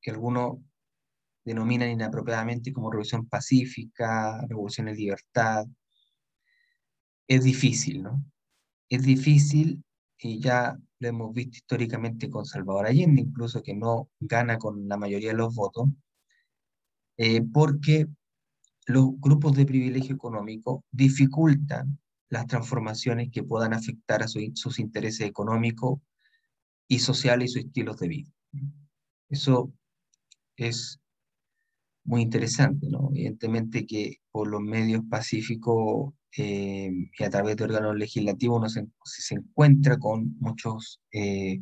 [0.01, 0.59] que algunos
[1.49, 5.67] denominan inapropiadamente como revolución pacífica, revolución en libertad,
[7.27, 8.25] es difícil, ¿no?
[8.89, 9.83] Es difícil
[10.19, 14.97] y ya lo hemos visto históricamente con Salvador Allende, incluso que no gana con la
[14.97, 15.89] mayoría de los votos,
[17.17, 18.07] eh, porque
[18.87, 21.99] los grupos de privilegio económico dificultan
[22.31, 26.01] las transformaciones que puedan afectar a su- sus intereses económicos
[26.89, 28.31] y sociales y sus estilos de vida.
[29.29, 29.73] Eso
[30.57, 31.01] es
[32.09, 33.11] muy interesante, ¿no?
[33.13, 38.69] Evidentemente que por los medios pacíficos eh, y a través de órganos legislativos uno
[39.05, 41.61] se, encuentra con muchos eh,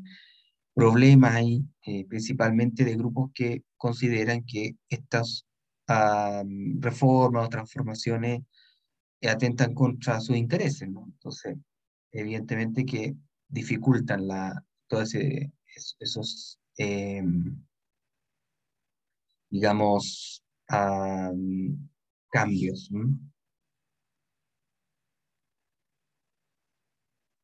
[0.72, 5.46] problemas ahí, eh, principalmente de grupos que consideran que estas
[5.88, 6.44] ah,
[6.78, 8.42] reformas o transformaciones
[9.20, 11.06] eh, atentan contra sus intereses, ¿no?
[11.08, 11.56] Entonces,
[12.12, 13.16] evidentemente que
[13.48, 15.12] dificultan la, todos
[15.98, 17.64] esos, em,
[19.56, 21.32] digamos, ah,
[22.30, 22.90] cambios.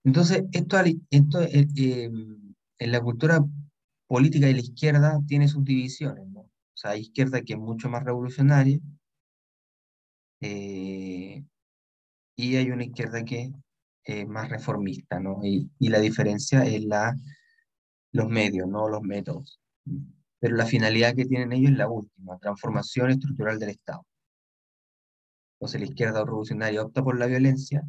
[0.04, 0.76] Entonces, esto,
[1.10, 2.10] esto eh, eh,
[2.78, 3.40] en la cultura
[4.06, 6.26] política de la izquierda tiene sus divisiones.
[6.36, 8.78] O sea, hay izquierda que es mucho más revolucionaria
[10.40, 11.44] eh,
[12.36, 13.52] y hay una izquierda que
[14.04, 15.40] es más reformista, ¿no?
[15.44, 17.14] Y, y la diferencia es la,
[18.12, 19.60] los medios, no los métodos.
[20.42, 24.04] Pero la finalidad que tienen ellos es la última, transformación estructural del Estado.
[25.54, 27.84] Entonces la izquierda revolucionaria opta por la violencia,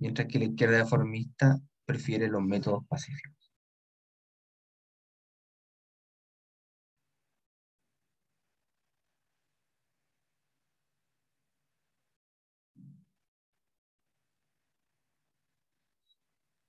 [0.00, 3.37] mientras que la izquierda reformista prefiere los métodos pacíficos.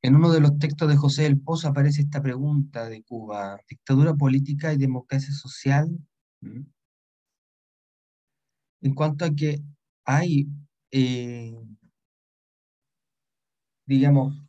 [0.01, 4.13] En uno de los textos de José del Pozo aparece esta pregunta de Cuba, dictadura
[4.13, 5.89] política y democracia social.
[6.41, 6.61] ¿Mm?
[8.81, 9.61] En cuanto a que
[10.05, 10.47] hay,
[10.91, 11.53] eh,
[13.85, 14.41] digamos,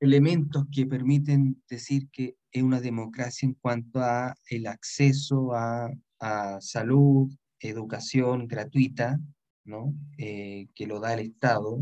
[0.00, 5.90] elementos que permiten decir que es una democracia en cuanto a el acceso a,
[6.60, 7.30] salud,
[7.60, 9.18] educación gratuita,
[9.64, 9.92] ¿no?
[10.16, 11.78] Eh, que lo da el Estado,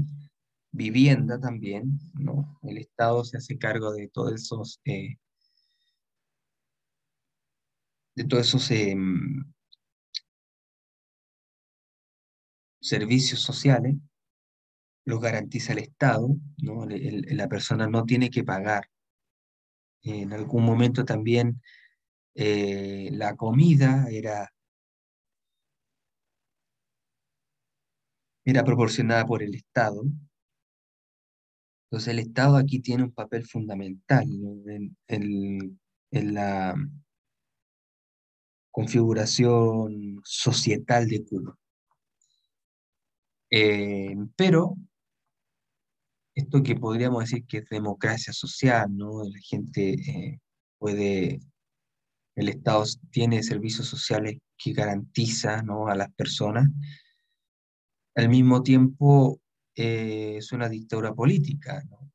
[0.72, 2.58] vivienda también, ¿no?
[2.62, 5.16] El Estado se hace cargo de todos esos, eh,
[8.14, 9.44] de todos esos em,
[12.80, 13.96] servicios sociales,
[15.04, 16.86] los garantiza el Estado, ¿no?
[16.86, 18.88] La persona no tiene que pagar.
[20.02, 21.60] En algún momento también
[22.34, 24.52] eh, la comida era,
[28.44, 30.04] era proporcionada por el Estado.
[31.92, 34.26] Entonces el Estado aquí tiene un papel fundamental
[35.08, 36.74] en la
[38.70, 41.58] configuración societal de Cuba.
[43.50, 44.74] Eh, pero
[46.34, 49.22] esto que podríamos decir que es democracia social, ¿no?
[49.24, 50.40] La gente eh,
[50.78, 51.40] puede,
[52.36, 55.88] el Estado tiene servicios sociales que garantiza, ¿no?
[55.88, 56.70] a las personas.
[58.14, 59.41] Al mismo tiempo,
[59.74, 62.10] eh, es una dictadura política, ¿no?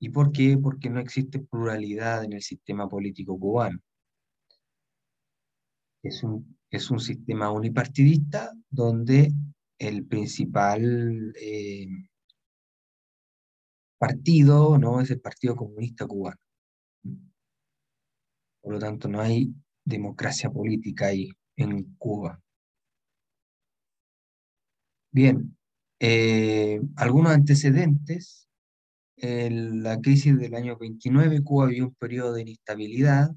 [0.00, 0.58] ¿Y por qué?
[0.58, 3.78] Porque no existe pluralidad en el sistema político cubano.
[6.02, 9.32] Es un, es un sistema unipartidista donde
[9.78, 11.88] el principal eh,
[13.98, 15.00] partido ¿no?
[15.00, 16.36] es el Partido Comunista Cubano.
[18.60, 19.54] Por lo tanto, no hay
[19.84, 22.40] democracia política ahí en Cuba.
[25.10, 25.56] Bien,
[26.00, 28.48] eh, algunos antecedentes.
[29.16, 33.30] En la crisis del año 29, Cuba vivió un periodo de inestabilidad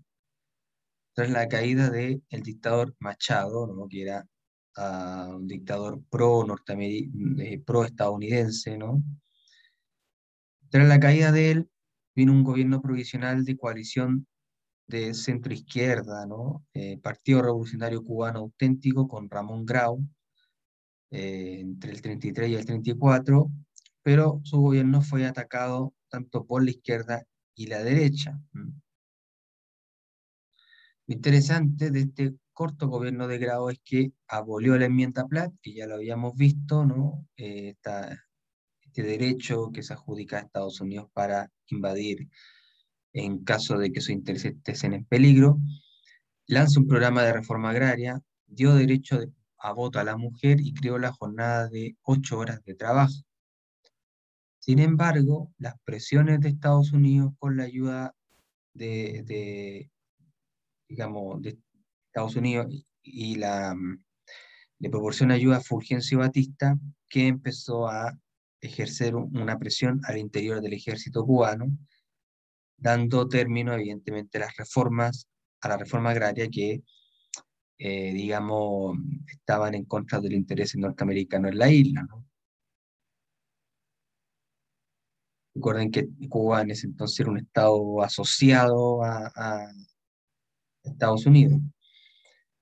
[1.14, 3.88] tras la caída del dictador Machado, ¿no?
[3.88, 4.28] que era
[4.76, 9.02] ah, un dictador pro-estadounidense, pro estadounidense ¿no?
[10.70, 11.70] Tras la caída de él,
[12.16, 14.28] vino un gobierno provisional de coalición
[14.88, 16.66] de centro izquierda, ¿no?
[16.74, 20.04] Eh, Partido Revolucionario Cubano Auténtico con Ramón Grau,
[21.12, 23.50] eh, entre el 33 y el 34,
[24.04, 27.24] pero su gobierno fue atacado tanto por la izquierda
[27.56, 28.40] y la derecha.
[28.54, 28.74] Lo
[31.08, 35.86] interesante de este corto gobierno de Grau es que abolió la enmienda Platt, que ya
[35.88, 37.28] lo habíamos visto, ¿no?
[37.38, 37.76] Eh,
[38.82, 42.28] este derecho que se adjudica a Estados Unidos para invadir
[43.14, 45.60] en caso de que sus intereses estén en peligro,
[46.48, 49.20] lanza un programa de reforma agraria, dio derecho
[49.60, 53.14] a voto a la mujer y creó la jornada de ocho horas de trabajo.
[54.60, 58.14] Sin embargo, las presiones de Estados Unidos con la ayuda
[58.74, 59.92] de, de
[60.88, 62.68] Estados Unidos
[63.02, 63.76] y la
[64.80, 66.78] le proporciona ayuda a Fulgencio Batista,
[67.10, 68.18] que empezó a
[68.62, 71.68] ejercer una presión al interior del ejército cubano,
[72.78, 75.28] dando término, evidentemente, a las reformas,
[75.62, 76.84] a la reforma agraria que,
[77.80, 78.98] eh, digamos,
[79.28, 82.04] estaban en contra del interés norteamericano en la isla.
[82.04, 82.26] ¿no?
[85.58, 89.72] Recuerden que Cuba en ese entonces era un estado asociado a,
[90.84, 91.60] Estados Unidos.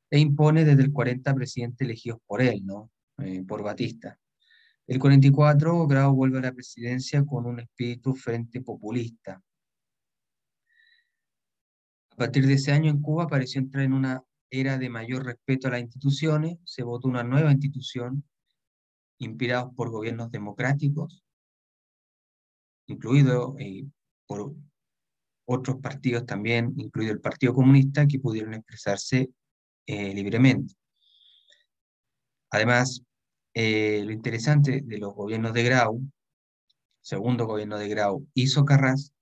[0.09, 2.89] E impone desde el 40 presidentes elegidos por él, ¿no?
[3.19, 4.17] Eh, por Batista.
[4.87, 9.41] El 44, Grau vuelve a la presidencia con un espíritu frente populista.
[12.11, 15.67] A partir de ese año en Cuba pareció entrar en una era de mayor respeto
[15.67, 18.23] a las instituciones, se votó una nueva institución,
[19.19, 21.23] inspirados por gobiernos democráticos,
[22.87, 23.85] incluido eh,
[24.27, 24.55] por
[25.45, 29.29] otros partidos también, incluido el Partido Comunista, que pudieron expresarse
[29.85, 30.73] eh, libremente.
[32.49, 33.03] Además,
[33.53, 36.01] eh, lo interesante de los gobiernos de Grau,
[37.01, 39.13] segundo gobierno de Grau y Socarrás,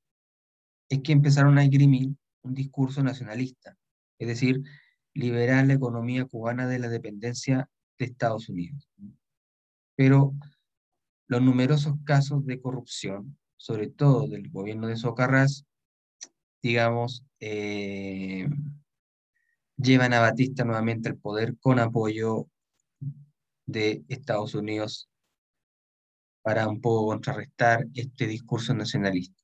[0.89, 2.09] es que empezaron a esgrimir
[2.43, 3.77] un discurso nacionalista,
[4.19, 4.61] es decir,
[5.13, 8.89] liberar la economía cubana de la dependencia de Estados Unidos.
[9.95, 10.33] Pero
[11.27, 15.65] los numerosos casos de corrupción, sobre todo del gobierno de Socarrás,
[16.61, 18.47] digamos, eh,
[19.77, 22.47] llevan a Batista nuevamente al poder con apoyo
[23.65, 25.09] de Estados Unidos
[26.41, 29.41] para un poco contrarrestar este discurso nacionalista.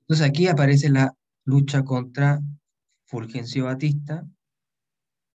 [0.00, 1.14] Entonces aquí aparece la
[1.44, 2.40] lucha contra
[3.04, 4.26] Fulgencio Batista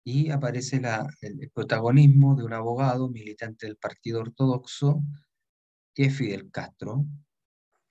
[0.04, 0.80] y aparece
[1.22, 5.02] el, protagonismo de un abogado militante del Partido Ortodoxo,
[5.96, 7.06] que es Fidel Castro.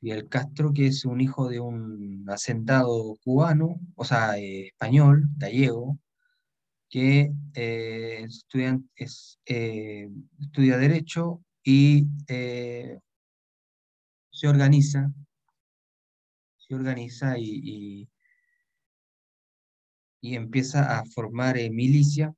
[0.00, 5.98] Fidel Castro, que es un hijo de un hacendado cubano, o sea, eh, español, gallego,
[6.88, 8.26] que eh,
[9.46, 10.08] eh,
[10.40, 12.06] estudia Derecho y
[14.30, 15.12] se organiza
[16.74, 18.08] organiza y,
[20.20, 22.34] y, empieza a formar eh, milicia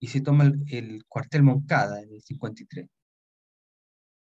[0.00, 2.88] y se toma el, cuartel Moncada en el 53.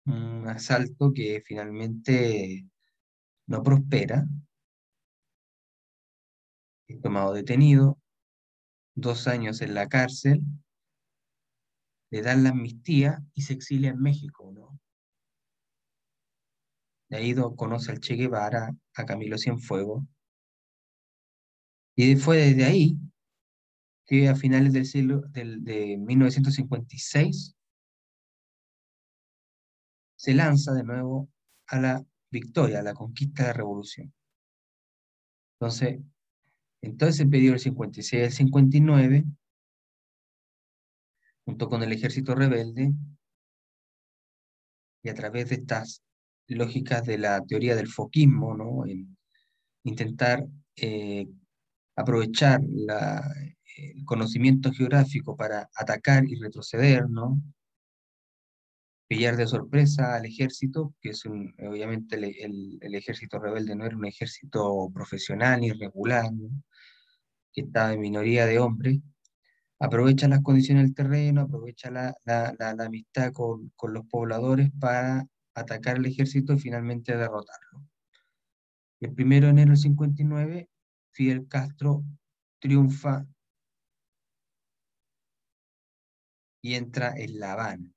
[0.07, 2.67] Un asalto que finalmente
[3.47, 4.27] no prospera.
[6.89, 7.99] Es tomado detenido,
[8.95, 10.43] dos años en la cárcel,
[12.11, 14.82] le dan la amnistía y se exilia en México, ¿no?
[17.13, 20.03] Ahí conoce al Che Guevara, a Camilo Cienfuegos.
[21.95, 22.97] Y fue desde ahí
[24.07, 27.55] que a finales del siglo del, de 1956
[30.17, 31.29] se lanza de nuevo
[31.67, 34.15] a la victoria, a la conquista de la revolución.
[35.61, 36.01] Entonces,
[36.81, 39.25] En todo ese periodo del 56 al 59,
[41.45, 42.93] junto con el ejército rebelde,
[45.05, 46.03] y a través de estas
[46.55, 48.87] lógicas de la teoría del foquismo, ¿no?
[48.87, 49.17] En
[49.85, 50.47] intentar
[50.77, 51.27] eh,
[51.97, 57.41] aprovechar el conocimiento geográfico para atacar y retroceder, ¿no?
[59.13, 64.07] pillar de sorpresa al ejército, que es un, obviamente el, ejército rebelde no era un
[64.07, 66.49] ejército profesional ni regular, ¿no?
[67.53, 69.01] que estaba en minoría de hombres,
[69.79, 72.15] aprovecha las condiciones del terreno, aprovecha la
[72.79, 77.85] amistad con, con, los pobladores para atacar al ejército y finalmente derrotarlo.
[79.01, 80.69] El 1 de enero del 59,
[81.13, 82.05] Fidel Castro
[82.61, 83.27] triunfa
[86.63, 87.93] y entra en La Habana.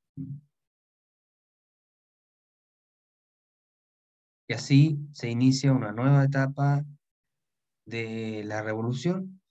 [4.48, 6.84] Y así se inicia una nueva etapa
[7.86, 9.42] de la revolución,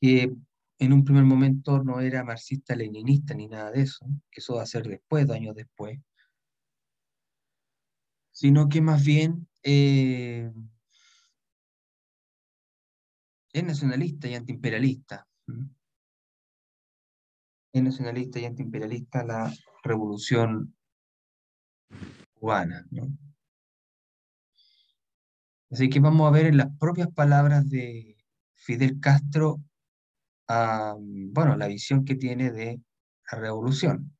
[0.00, 0.34] que
[0.78, 4.66] en un primer momento no era marxista-leninista ni nada de eso, que eso va a
[4.66, 5.98] ser después, dos años después,
[8.30, 10.50] sino que más bien eh,
[13.52, 15.26] es nacionalista y antiimperialista.
[17.72, 19.52] Es nacionalista y antiimperialista la
[19.82, 20.76] revolución
[22.34, 22.86] cubana.
[22.90, 23.08] ¿no?
[25.70, 28.16] Así que vamos a ver en las propias palabras de
[28.54, 29.60] Fidel Castro,
[30.48, 32.80] bueno, la visión que tiene de
[33.30, 34.12] la revolución,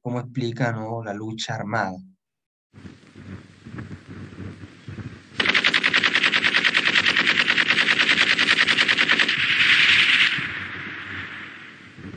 [0.00, 1.02] cómo explica ¿no?
[1.04, 1.96] la lucha armada?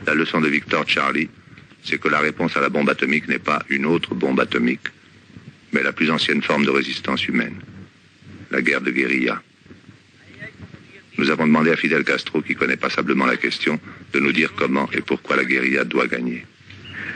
[0.04, 1.30] La leçon de Victor Charlie,
[1.82, 4.88] c'est que la réponse à la bombe atomique n'est pas une autre bombe atomique,
[5.72, 7.62] mais la plus ancienne forme de résistance humaine,
[8.50, 9.40] la guerre de guérilla.
[11.18, 13.78] Nous avons demandé à Fidel Castro, qui connaît passablement la question,
[14.12, 16.44] de nous dire comment et pourquoi la guérilla doit gagner.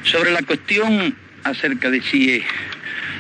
[0.03, 2.43] Sobre la cuestión acerca de si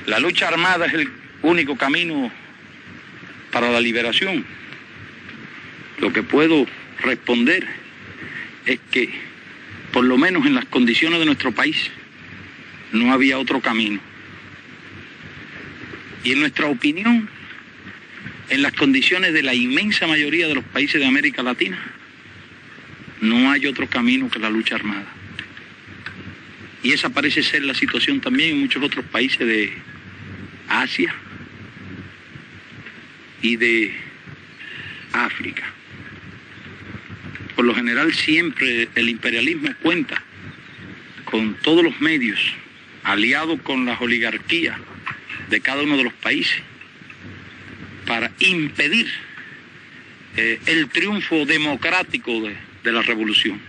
[0.07, 1.09] la lucha armada es el
[1.43, 2.31] único camino
[3.51, 4.45] para la liberación,
[6.01, 6.67] lo que puedo
[7.03, 7.67] responder
[8.67, 9.09] es que
[9.97, 11.91] por lo menos en las condiciones de nuestro país,
[12.93, 13.99] no había otro camino.
[16.23, 17.31] Y en nuestra opinión,
[18.49, 21.79] en las condiciones de la inmensa mayoría de los países de América Latina,
[23.21, 25.07] no hay otro camino que la lucha armada.
[26.83, 29.73] Y esa parece ser la situación también en muchos otros países de
[30.69, 31.15] Asia
[33.43, 33.93] y de
[35.13, 35.65] África.
[37.57, 40.23] Por lo general siempre el imperialismo cuenta
[41.25, 42.39] con todos los medios,
[43.03, 44.79] aliado con las oligarquías
[45.49, 46.63] de cada uno de los países,
[48.07, 49.07] para impedir
[50.37, 53.61] eh, el triunfo democrático de, de la revolución.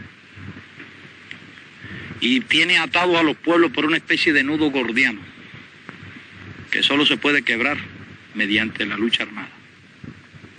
[2.19, 5.19] Y tiene atado a los pueblos por una especie de nudo gordiano,
[6.71, 7.77] que solo se puede quebrar
[8.33, 9.49] mediante la lucha armada.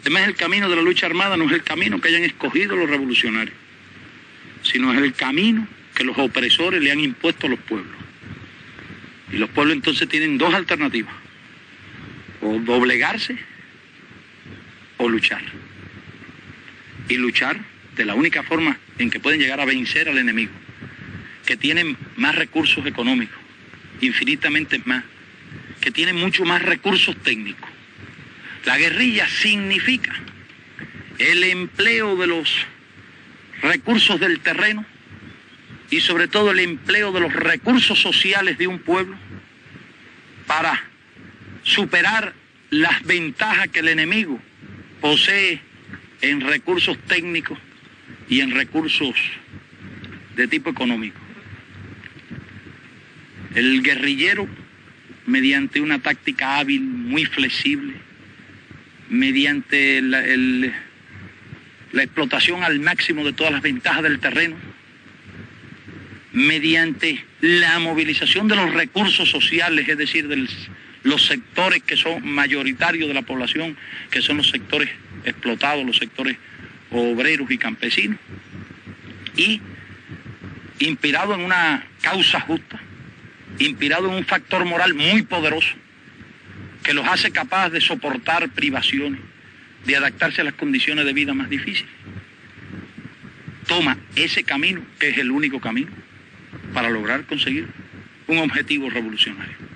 [0.01, 2.89] Además, el camino de la lucha armada no es el camino que hayan escogido los
[2.89, 3.57] revolucionarios,
[4.63, 7.97] sino es el camino que los opresores le han impuesto a los pueblos.
[9.33, 11.15] Y los pueblos entonces tienen dos alternativas,
[12.41, 13.37] o doblegarse
[14.99, 15.43] o luchar.
[17.09, 17.59] Y luchar
[17.97, 20.53] de la única forma en que pueden llegar a vencer al enemigo,
[21.47, 23.39] que tienen más recursos económicos,
[24.01, 25.03] infinitamente más,
[25.81, 27.69] que tienen mucho más recursos técnicos
[28.69, 30.15] la guerrilla significa
[31.19, 32.67] el empleo de los
[33.63, 34.85] recursos del terreno
[35.91, 39.17] y sobre todo el empleo de los recursos sociales de un pueblo
[40.47, 40.85] para
[41.63, 42.35] superar
[42.69, 44.39] las ventajas que el enemigo
[45.01, 45.61] posee
[46.21, 47.59] en recursos técnicos
[48.29, 49.15] y en recursos
[50.37, 51.19] de tipo económico.
[53.55, 54.49] El guerrillero,
[55.27, 57.95] mediante una táctica hábil, muy flexible,
[59.09, 60.23] mediante la,
[61.95, 64.57] explotación al máximo de todas las ventajas del terreno,
[66.33, 70.47] mediante la movilización de los recursos sociales, es decir, de
[71.03, 73.77] los sectores que son mayoritarios de la población,
[74.11, 74.91] que son los sectores
[75.25, 76.37] explotados, los sectores
[76.91, 78.19] obreros y campesinos,
[79.37, 79.61] y
[80.81, 82.81] inspirado en una causa justa,
[83.59, 85.75] inspirado en un factor moral muy poderoso,
[86.83, 89.21] que los hace capaces de soportar privaciones,
[89.85, 91.93] de adaptarse a las condiciones de vida más difíciles.
[93.67, 95.91] Toma ese camino, que es el único camino,
[96.73, 97.69] para lograr conseguir
[98.27, 99.68] un objetivo revolucionario.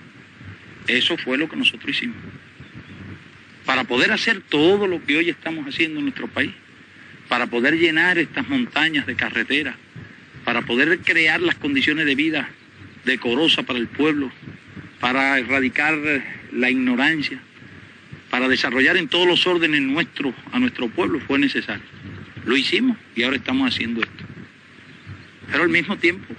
[0.87, 2.16] Eso fue lo que nosotros hicimos.
[3.64, 6.51] para poder hacer todo lo que hoy estamos haciendo en nuestro país,
[7.28, 9.76] para poder llenar estas montañas de carreteras,
[10.45, 12.51] para poder crear las condiciones de vida
[13.05, 14.33] decorosas para el pueblo,
[15.01, 15.97] para erradicar
[16.53, 17.41] la ignorancia,
[18.30, 21.85] para desarrollar en todos los órdenes nuestros a nuestro pueblo fue necesario.
[22.45, 24.24] Lo hicimos y ahora estamos haciendo esto.
[25.51, 26.35] Pero al mismo tiempo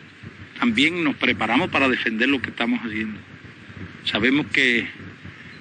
[0.60, 3.20] también nos preparamos para defender lo que estamos haciendo.
[4.06, 4.88] Sabemos que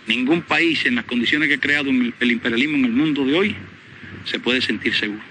[0.07, 3.57] ningún país en las condiciones que ha creado el imperialismo en el mundo de hoy
[4.25, 5.23] se puede sentir seguro.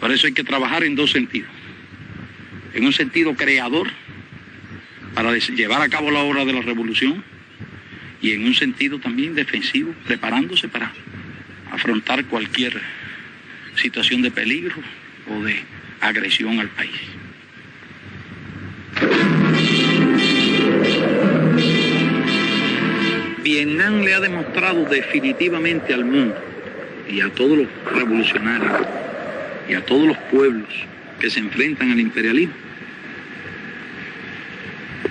[0.00, 1.50] Por eso hay que trabajar en dos sentidos.
[2.74, 3.88] En un sentido creador,
[5.14, 7.22] para llevar a cabo la obra de la revolución,
[8.20, 10.92] y en un sentido también defensivo, preparándose para
[11.70, 12.80] afrontar cualquier
[13.76, 14.76] situación de peligro
[15.28, 15.56] o de
[16.00, 17.00] agresión al país.
[23.42, 26.36] Vietnam le ha demostrado definitivamente al mundo
[27.08, 28.72] y a todos los revolucionarios
[29.68, 30.68] y a todos los pueblos
[31.20, 32.54] que se enfrentan al imperialismo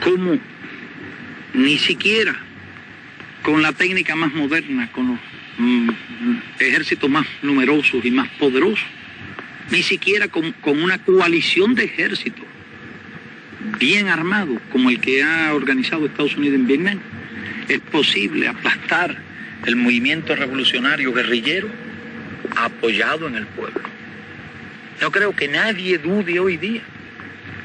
[0.04, 0.38] cómo
[1.54, 2.36] ni siquiera
[3.44, 5.20] con la técnica más moderna, con los
[5.58, 5.90] mm,
[6.60, 8.86] ejércitos más numerosos y más poderosos,
[9.72, 12.46] ni siquiera con, con una coalición de ejércitos
[13.80, 17.00] bien armados como el que ha organizado Estados Unidos en Vietnam,
[17.68, 19.18] es posible aplastar
[19.66, 21.70] el movimiento revolucionario guerrillero
[22.56, 23.82] apoyado en el pueblo.
[25.00, 26.82] Yo creo que nadie dude hoy día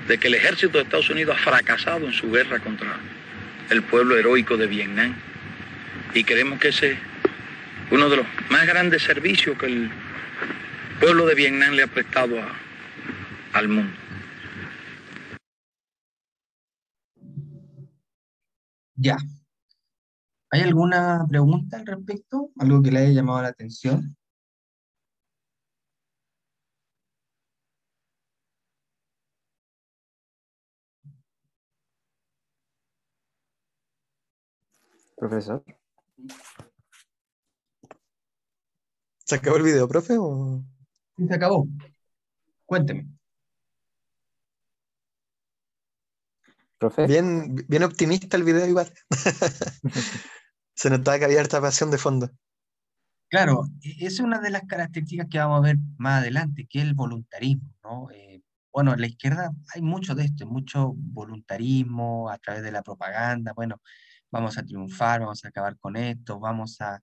[0.08, 2.96] de que el ejército de Estados Unidos ha fracasado en su guerra contra
[3.70, 5.14] el pueblo heroico de Vietnam.
[6.14, 6.98] Y creemos que ese es
[7.90, 9.90] uno de los más grandes servicios que el
[11.00, 12.36] pueblo de Vietnam le ha prestado
[13.52, 13.92] al mundo.
[18.96, 19.16] Ya.
[20.50, 22.50] ¿Hay alguna pregunta al respecto?
[22.58, 24.16] ¿Algo que le haya llamado la atención?
[35.16, 35.64] Profesor.
[39.24, 40.16] ¿Se acabó el video, profe?
[40.18, 40.62] O...
[41.16, 41.66] Sí, se acabó.
[42.66, 43.08] Cuénteme.
[46.78, 47.06] Profe.
[47.06, 48.92] Bien, bien optimista el video igual.
[50.76, 52.30] se notaba que había harta pasión de fondo.
[53.28, 56.84] Claro, esa es una de las características que vamos a ver más adelante, que es
[56.84, 58.08] el voluntarismo, ¿no?
[58.12, 62.82] Eh, bueno, en la izquierda hay mucho de esto, mucho voluntarismo a través de la
[62.82, 63.80] propaganda, bueno,
[64.30, 67.00] vamos a triunfar, vamos a acabar con esto, vamos a...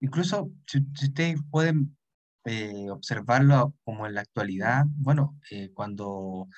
[0.00, 1.96] Incluso si, ustedes pueden
[2.44, 6.48] eh, observarlo como en la actualidad, bueno, eh, cuando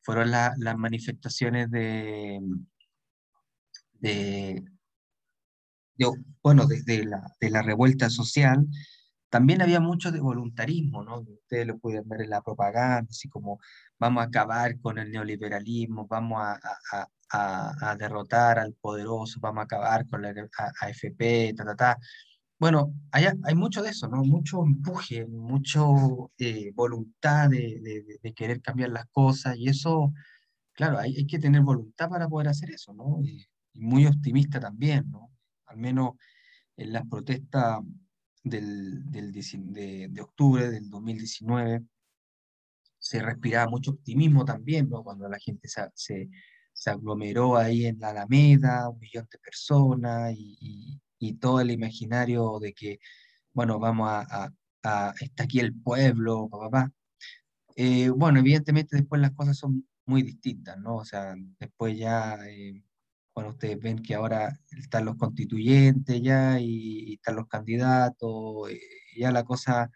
[0.00, 2.40] fueron las manifestaciones de,
[3.94, 4.64] de,
[6.42, 8.66] bueno, desde la, de la revuelta social,
[9.28, 11.20] también había mucho de voluntarismo, ¿no?
[11.20, 13.58] Ustedes lo pueden ver en la propaganda, así como
[13.98, 16.58] vamos a acabar con el neoliberalismo, vamos a,
[17.32, 20.34] a, derrotar al poderoso, vamos a acabar con la
[20.80, 21.98] AFP, ta, ta, ta.
[22.58, 24.22] Bueno, hay, hay mucho de eso, ¿no?
[24.24, 27.80] Mucho empuje, mucho eh, voluntad de,
[28.22, 30.12] de, querer cambiar las cosas y eso,
[30.74, 33.20] claro, hay, hay que tener voluntad para poder hacer eso, ¿no?
[33.22, 35.31] Y, muy optimista también, ¿no?
[35.72, 36.12] Al menos
[36.76, 37.80] en las protestas
[38.44, 41.82] del, del de, de, octubre del 2019
[42.98, 45.02] se respiraba mucho optimismo también, ¿no?
[45.02, 46.30] Cuando la gente se, se
[46.72, 51.00] se aglomeró ahí en la Alameda, un millón de personas y,
[51.40, 52.98] todo el imaginario de que,
[53.52, 54.52] bueno, vamos a,
[54.82, 56.92] a, está aquí el pueblo, papá.
[57.76, 60.96] Eh, bueno, evidentemente después las cosas son muy distintas, ¿no?
[60.96, 62.82] O sea, después ya, eh,
[63.34, 68.80] bueno, ustedes ven que ahora están los constituyentes ya y, están los candidatos, eh,
[69.16, 69.90] ya la cosa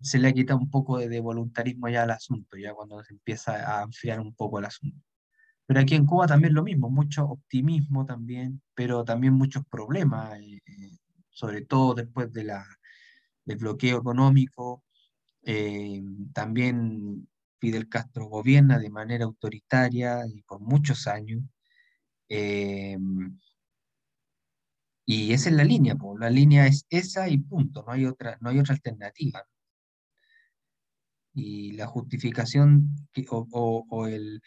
[0.00, 3.14] se le ha quitado un poco de, de, voluntarismo ya al asunto, ya cuando se
[3.14, 5.06] empieza a enfriar un poco el asunto.
[5.66, 10.60] Pero aquí en Cuba también lo mismo, mucho optimismo también, pero también muchos problemas, eh,
[10.64, 10.90] eh,
[11.30, 12.64] sobre todo después de la,
[13.44, 14.84] del bloqueo económico.
[15.42, 16.02] Eh,
[16.32, 21.42] también Fidel Castro gobierna de manera autoritaria y por muchos años.
[22.28, 22.96] Y
[25.32, 28.58] esa es la línea, la línea es esa y punto, no hay otra, no hay
[28.58, 29.44] otra alternativa.
[31.34, 32.88] Y la justificación
[33.32, 34.40] o el,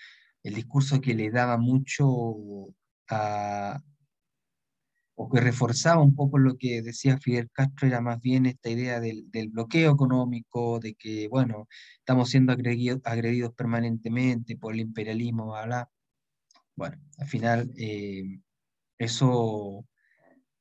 [0.43, 2.05] el discurso que le daba mucho
[3.09, 3.81] a,
[5.21, 9.01] o que reforzaba un poco lo que decía Fidel Castro era más bien esta idea
[9.01, 11.67] del, bloqueo económico, de que, bueno,
[11.97, 15.89] estamos siendo agredidos, agredidos permanentemente por el imperialismo, bla, bla.
[16.79, 18.39] Bueno, al final eh,
[18.97, 19.85] eso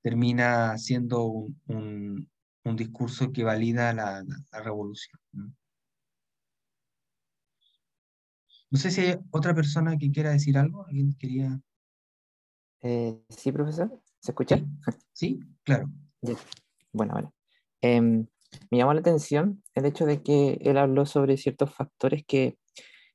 [0.03, 2.31] termina siendo un, un,
[2.65, 5.21] un discurso que valida la, la, la revolución.
[5.31, 5.55] ¿no?
[8.73, 10.85] Sé si hay otra persona que quiera decir algo.
[10.89, 11.61] ¿Alguien quería?
[12.83, 14.61] Eh, sí, profesor, ¿se escucha?
[15.13, 15.89] Sí, claro.
[16.93, 17.29] Bueno, vale.
[17.81, 18.27] Em,
[18.73, 22.59] me llamó la atención el hecho de que él habló sobre ciertos factores que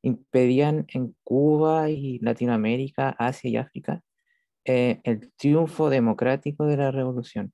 [0.03, 4.03] impedían en Cuba y Latinoamérica, Asia y África
[4.65, 7.53] eh, el triunfo democrático de la revolución.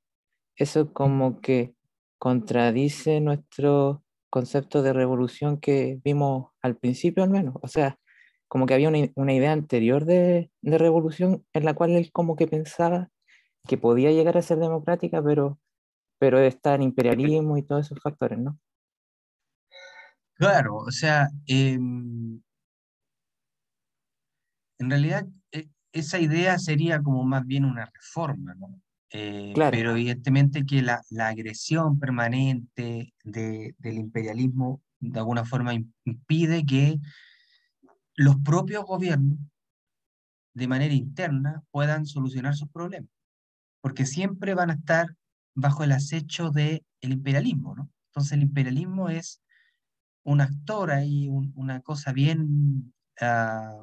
[0.55, 1.73] Eso como que
[2.19, 7.55] contradice nuestro concepto de revolución que vimos al principio al menos.
[7.61, 7.97] O sea,
[8.47, 12.35] como que había una, una idea anterior de, de revolución en la cual él como
[12.35, 13.09] que pensaba
[13.67, 15.59] que podía llegar a ser democrática, pero,
[16.19, 18.59] pero está el imperialismo y todos esos factores, ¿no?
[20.39, 22.41] Claro, o sea, em,
[24.79, 28.81] en realidad e- esa idea sería como más bien una reforma, ¿no?
[29.11, 29.71] Eh, Claro.
[29.75, 36.65] pero evidentemente que la, la agresión permanente de- del imperialismo de alguna forma im- impide
[36.65, 36.99] que
[38.15, 39.39] los propios gobiernos
[40.53, 43.09] de manera interna puedan solucionar sus problemas,
[43.81, 45.15] porque siempre van a estar
[45.55, 47.89] bajo el acecho del imperialismo, ¿no?
[48.09, 49.41] Entonces el imperialismo es
[50.23, 53.75] un actor ahí, un- una cosa bien ah,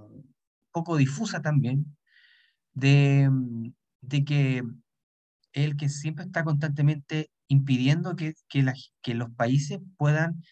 [0.73, 1.97] poco difusa también,
[2.75, 3.73] de, mm,
[4.03, 4.63] de que
[5.53, 10.43] el que siempre está constantemente impidiendo que, que los países puedan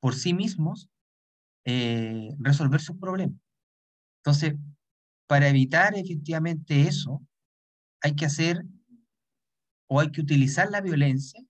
[0.00, 0.90] por sí mismos
[1.66, 3.36] eh, resolver sus problemas.
[4.20, 4.54] Entonces,
[5.28, 7.22] para evitar efectivamente eso,
[8.02, 8.64] hay que hacer
[9.88, 11.42] o hay que utilizar la violencia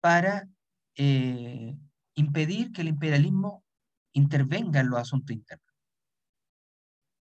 [0.00, 0.48] para
[0.96, 1.76] eh,
[2.14, 3.64] impedir que el imperialismo
[4.12, 5.66] intervenga en los asuntos internos.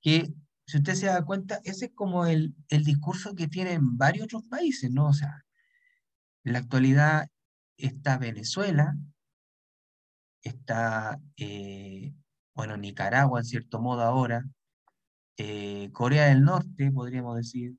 [0.01, 0.33] Que,
[0.67, 4.45] si usted se da cuenta, ese es como el, el discurso que tienen varios otros
[4.45, 5.09] países, ¿no?
[5.09, 5.45] O sea,
[6.45, 7.29] en la actualidad
[7.77, 8.97] está Venezuela,
[10.43, 12.13] está, eh,
[12.55, 14.45] bueno, Nicaragua en cierto modo ahora,
[15.37, 17.77] eh, Corea del Norte, podríamos decir,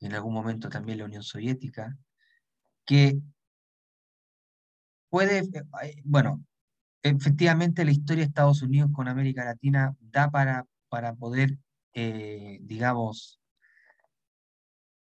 [0.00, 1.96] en algún momento también la Unión Soviética,
[2.84, 3.20] que
[5.12, 6.42] puede, eh, bueno,
[7.02, 11.58] efectivamente la historia de Estados Unidos con América Latina da para, para poder,
[11.92, 13.38] eh, digamos,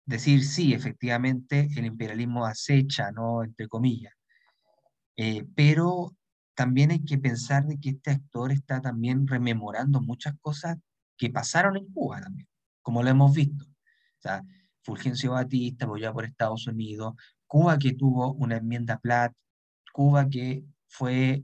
[0.05, 3.41] decir sí, efectivamente el imperialismo acecha, ¿no?
[3.41, 4.13] Entre comillas.
[5.15, 6.13] Eh, pero
[6.55, 10.75] también hay que pensar de que este actor está también rememorando muchas cosas
[11.17, 12.49] que pasaron en Cuba también,
[12.81, 13.63] como lo hemos visto.
[13.63, 14.43] O sea,
[14.83, 17.13] Fulgencio Batista apoyado por Estados Unidos,
[17.47, 19.33] Cuba que tuvo una enmienda Platt,
[19.91, 21.43] Cuba que fue,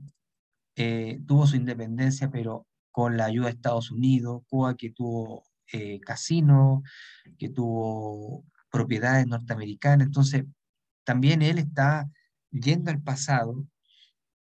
[0.76, 6.00] eh, tuvo su independencia, pero con la ayuda de Estados Unidos, Cuba que tuvo eh,
[6.00, 6.82] casinos,
[7.38, 10.44] que tuvo propiedades norteamericanas, entonces
[11.04, 12.08] también él está
[12.50, 13.66] yendo al pasado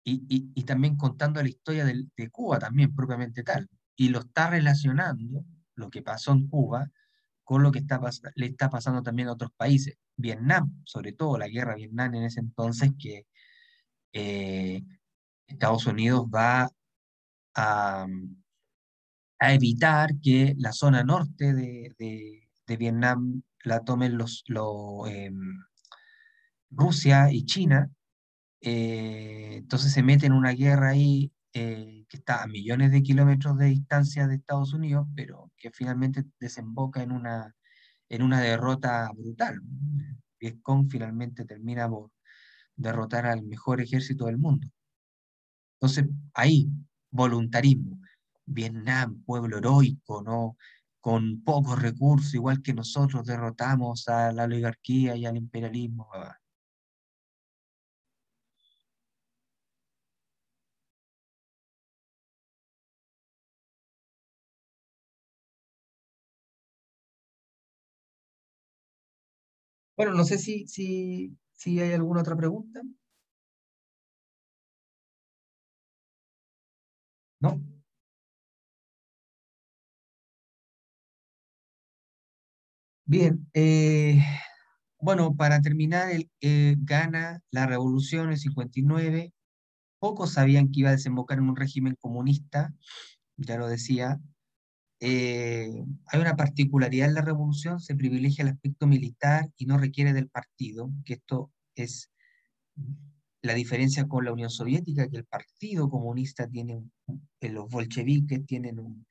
[0.04, 5.44] y, y- también contando la historia de Cuba también propiamente tal, y lo está relacionando,
[5.76, 6.90] lo que pasó en Cuba,
[7.44, 8.00] con lo que está,
[8.36, 9.98] le está pasando también a otros países.
[10.16, 13.26] Vietnam, sobre todo la guerra Vietnam en ese entonces, que
[14.14, 14.82] eh,
[15.48, 16.70] Estados Unidos va
[17.56, 18.08] a,
[19.40, 21.96] a evitar que la zona norte de,
[22.78, 25.60] Vietnam la tomen los, lo, em,
[26.72, 27.90] Rusia y China.
[28.62, 33.58] eh, entonces se mete en una guerra ahí eh, que está a millones de kilómetros
[33.58, 37.56] de distancia de Estados Unidos, pero que finalmente desemboca en una,
[38.10, 39.60] en una derrota brutal.
[40.40, 42.12] Vietcong finalmente termina por
[42.80, 44.68] derrotar al mejor ejército del mundo.
[45.82, 46.70] Entonces, ahí,
[47.12, 48.00] voluntarismo.
[48.46, 50.58] Vietnam, pueblo heroico, ¿no?
[51.00, 56.10] Con pocos recursos, igual que nosotros derrotamos a la oligarquía y al imperialismo.
[69.96, 72.82] Bueno, no sé si, si, si hay alguna otra pregunta.
[77.42, 77.60] ¿No?
[83.06, 84.20] Bien, eh,
[85.00, 89.34] bueno, para terminar, el, eh, gana la revolución en el 59.
[90.00, 92.74] Pocos sabían que iba a desembocar en un régimen comunista,
[93.38, 94.20] ya lo decía.
[95.02, 100.14] Eh, hay una particularidad en la revolución, se privilegia el aspecto militar y no requiere
[100.14, 102.12] del partido, que esto es
[103.42, 106.84] la diferencia con la Unión Soviética, que el Partido Comunista tiene,
[107.40, 109.06] eh, los bolcheviques tienen un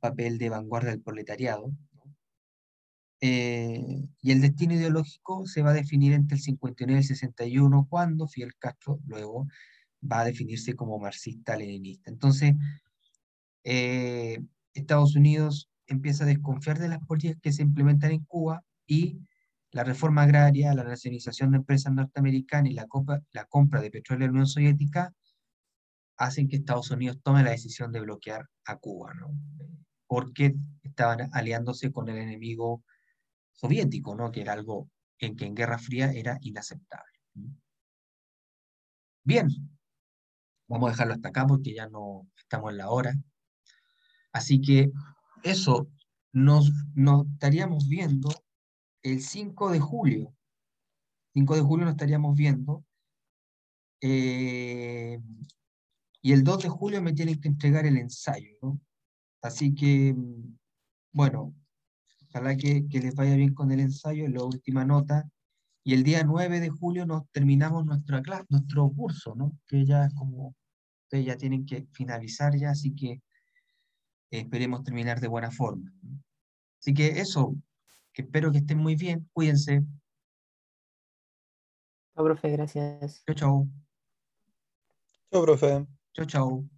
[0.00, 2.14] papel de vanguardia del proletariado, ¿no?
[3.22, 7.86] eh, y el destino ideológico se va a definir entre el 59 y el 61,
[7.88, 9.48] cuando Fidel Castro luego
[10.02, 12.10] va a definirse como marxista-leninista.
[12.10, 12.54] Entonces,
[13.64, 14.38] eh,
[14.80, 19.20] Estados Unidos empieza a desconfiar de las políticas que se implementan en Cuba y
[19.72, 24.32] la reforma agraria, la nacionalización de empresas norteamericanas y la compra, de petróleo de la
[24.32, 25.12] Unión Soviética
[26.16, 29.38] hacen que Estados Unidos tome la decisión de bloquear a Cuba, ¿no?
[30.06, 32.82] porque estaban aliándose con el enemigo
[33.52, 34.30] soviético, ¿no?
[34.30, 37.12] que era algo en que en Guerra Fría era inaceptable.
[39.24, 39.48] Bien,
[40.68, 43.12] vamos a dejarlo hasta acá porque ya no estamos en la hora.
[44.36, 44.92] Así que
[45.42, 45.88] eso
[46.32, 48.28] nos, nos estaríamos viendo
[49.02, 50.34] el 5 de julio.
[51.32, 52.84] 5 de julio nos estaríamos viendo.
[54.02, 55.18] Eh,
[56.20, 58.78] y el 2 de julio me tienen que entregar el ensayo, ¿no?
[59.40, 60.14] Así que,
[61.12, 61.54] bueno,
[62.28, 65.26] ojalá que, les vaya bien con el ensayo, la última nota.
[65.82, 69.58] Y el día 9 de julio nos terminamos nuestra clase, nuestro curso, ¿no?
[69.66, 70.54] Que ya es como,
[71.04, 73.22] ustedes ya tienen que finalizar ya, así que
[74.30, 75.92] esperemos terminar de buena forma.
[76.80, 77.54] Así que eso,
[78.12, 79.82] que espero que estén muy bien, cuídense.
[82.14, 83.22] Chao, profe, gracias.
[83.26, 83.68] Chao, chao.
[85.30, 85.86] Chao, profe.
[86.14, 86.75] Chao, chao.